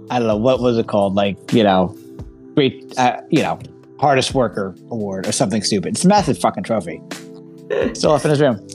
[0.10, 1.98] I don't know what was it called, like you know,
[2.56, 3.60] great, uh, you know,
[4.06, 5.96] hardest worker award or something stupid.
[5.96, 7.02] It's a massive fucking trophy.
[7.96, 8.68] Still up in his room.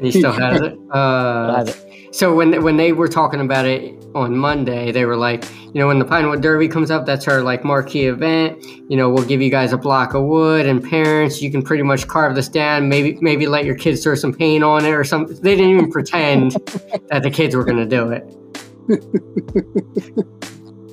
[0.00, 0.78] he still has it.
[0.92, 2.14] Uh, Has it.
[2.14, 3.80] So when when they were talking about it
[4.14, 7.42] on Monday, they were like, you know, when the Pinewood Derby comes up, that's our
[7.42, 8.64] like marquee event.
[8.88, 11.82] You know, we'll give you guys a block of wood, and parents, you can pretty
[11.82, 12.88] much carve this down.
[12.88, 15.36] Maybe maybe let your kids throw some paint on it or something.
[15.42, 16.52] They didn't even pretend
[17.10, 18.24] that the kids were going to do it.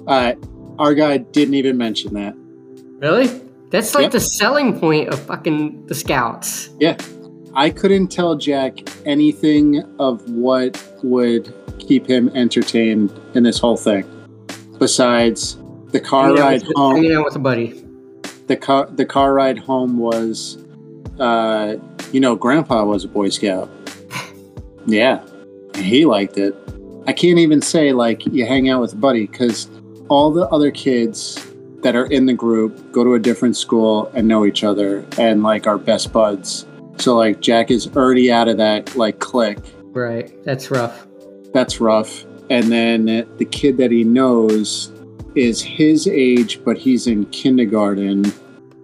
[0.05, 0.33] Uh,
[0.79, 2.33] our guy didn't even mention that.
[2.99, 3.27] Really?
[3.74, 4.11] That's like Yep.
[4.11, 6.69] the selling point of fucking the Scouts.
[6.80, 6.95] Yeah.
[7.55, 14.05] I couldn't tell Jack anything of what would keep him entertained in this whole thing,
[14.80, 15.57] besides
[15.91, 16.95] the car Hanging ride with- home.
[16.95, 17.84] Hanging out with a buddy.
[18.47, 20.57] The car the car ride home was,
[21.19, 21.76] uh,
[22.11, 23.69] you know, Grandpa was a Boy Scout.
[24.86, 25.19] Yeah,
[25.76, 26.53] and he liked it.
[27.07, 29.67] I can't even say like you hang out with a buddy because
[30.09, 31.42] all the other kids
[31.84, 35.43] that are in the group go to a different school and know each other and
[35.43, 36.65] like are best buds.
[36.97, 39.59] So like Jack is already out of that like clique.
[39.91, 40.31] Right.
[40.43, 41.05] That's rough.
[41.53, 42.25] That's rough.
[42.49, 43.05] And then
[43.38, 44.91] the kid that he knows
[45.36, 48.31] is his age, but he's in kindergarten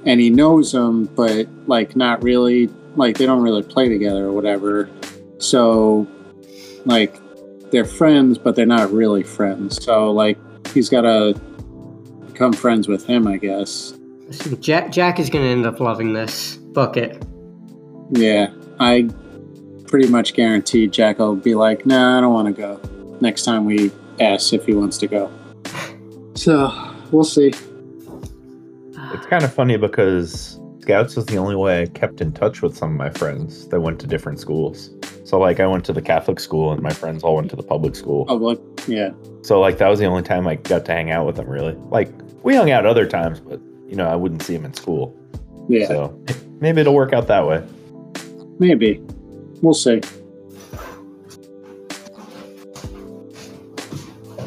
[0.05, 4.31] and he knows him, but like not really, like they don't really play together or
[4.31, 4.89] whatever.
[5.39, 6.07] So,
[6.85, 7.19] like,
[7.71, 9.83] they're friends, but they're not really friends.
[9.83, 10.37] So, like,
[10.73, 11.39] he's got to
[12.39, 13.93] become friends with him, I guess.
[14.27, 17.21] Listen, Jack Jack is going to end up loving this bucket.
[18.11, 19.09] Yeah, I
[19.87, 22.79] pretty much guarantee Jack will be like, nah, I don't want to go.
[23.19, 25.29] Next time we ask if he wants to go.
[26.35, 26.71] So
[27.11, 27.49] we'll see.
[27.49, 32.77] It's kind of funny because Scouts was the only way I kept in touch with
[32.77, 34.91] some of my friends that went to different schools.
[35.25, 37.63] So like I went to the Catholic school and my friends all went to the
[37.63, 38.25] public school.
[38.25, 39.09] Public, yeah.
[39.41, 41.73] So like that was the only time I got to hang out with them really.
[41.89, 42.09] Like
[42.43, 45.15] we hung out other times, but you know, I wouldn't see him in school.
[45.67, 46.23] Yeah, So
[46.59, 47.63] maybe it'll work out that way.
[48.59, 49.01] maybe.
[49.61, 50.01] We'll see.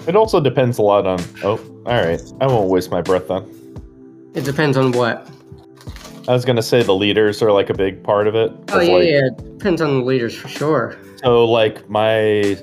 [0.07, 2.21] It also depends a lot on oh, all right.
[2.41, 3.45] I won't waste my breath then.
[4.35, 5.29] It depends on what.
[6.27, 8.53] I was gonna say the leaders are like a big part of it.
[8.69, 9.27] Oh yeah, like, yeah.
[9.27, 10.97] It depends on the leaders for sure.
[11.23, 12.59] So like my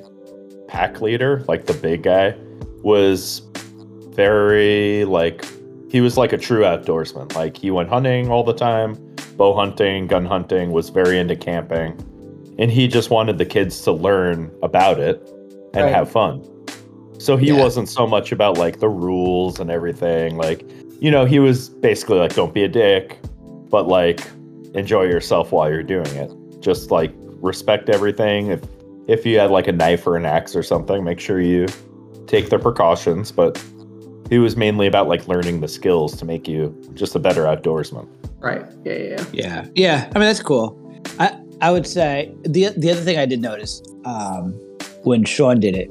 [0.68, 2.36] pack leader, like the big guy,
[2.84, 3.42] was
[4.20, 5.46] very like
[5.90, 7.34] he was like a true outdoorsman.
[7.36, 8.98] Like he went hunting all the time,
[9.38, 11.92] bow hunting, gun hunting, was very into camping.
[12.60, 15.16] And he just wanted the kids to learn about it
[15.74, 15.96] and Right.
[15.96, 16.42] have fun.
[17.18, 17.62] So he Yeah.
[17.64, 20.36] wasn't so much about like the rules and everything.
[20.36, 20.66] Like,
[21.00, 23.18] you know, he was basically like, don't be a dick,
[23.70, 24.20] but like
[24.76, 26.30] enjoy yourself while you're doing it.
[26.60, 27.12] Just like
[27.42, 28.48] respect everything.
[28.48, 28.60] If
[29.08, 31.68] if you had like a knife or an axe or something, make sure you
[32.28, 33.32] take the precautions.
[33.32, 33.58] But
[34.30, 38.08] he was mainly about like learning the skills to make you just a better outdoorsman.
[38.40, 38.64] Right.
[38.86, 39.08] Yeah, yeah.
[39.10, 39.26] yeah.
[39.34, 40.12] Yeah, yeah.
[40.16, 40.78] I mean, that's cool.
[41.20, 44.54] I I would say the the other thing I did notice um,
[45.04, 45.90] when Sean did it,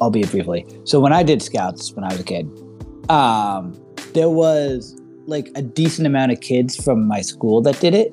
[0.00, 0.66] albeit briefly.
[0.84, 2.46] So when I did scouts when I was a kid,
[3.08, 3.80] um,
[4.12, 8.12] there was like a decent amount of kids from my school that did it,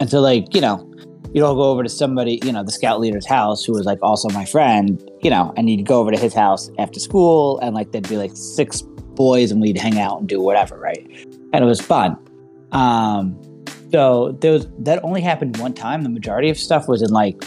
[0.00, 0.87] and so like you know,
[1.32, 3.98] you'd all go over to somebody, you know, the scout leader's house who was like
[4.02, 7.74] also my friend, you know, and you'd go over to his house after school, and
[7.74, 11.06] like there'd be like six boys, and we'd hang out and do whatever, right?
[11.52, 12.16] And it was fun.
[12.72, 13.38] Um,
[13.90, 16.02] so there was that only happened one time.
[16.02, 17.42] The majority of stuff was in like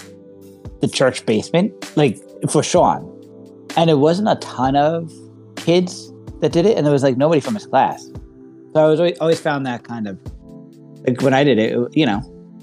[0.81, 2.19] the church basement, like
[2.49, 3.07] for Sean,
[3.77, 5.11] and it wasn't a ton of
[5.55, 8.09] kids that did it, and there was like nobody from his class.
[8.73, 10.17] So I was always, always found that kind of
[11.05, 12.21] like when I did it, it, you know,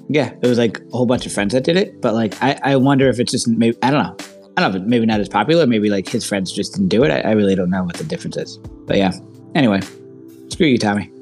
[0.09, 2.59] yeah, it was like a whole bunch of friends that did it, but like I,
[2.63, 4.17] I wonder if it's just maybe I don't know.
[4.57, 5.67] I don't know, if maybe not as popular.
[5.67, 7.11] Maybe like his friends just didn't do it.
[7.11, 8.57] I, I really don't know what the difference is.
[8.87, 9.13] But yeah.
[9.55, 9.81] Anyway,
[10.49, 11.13] screw you, Tommy.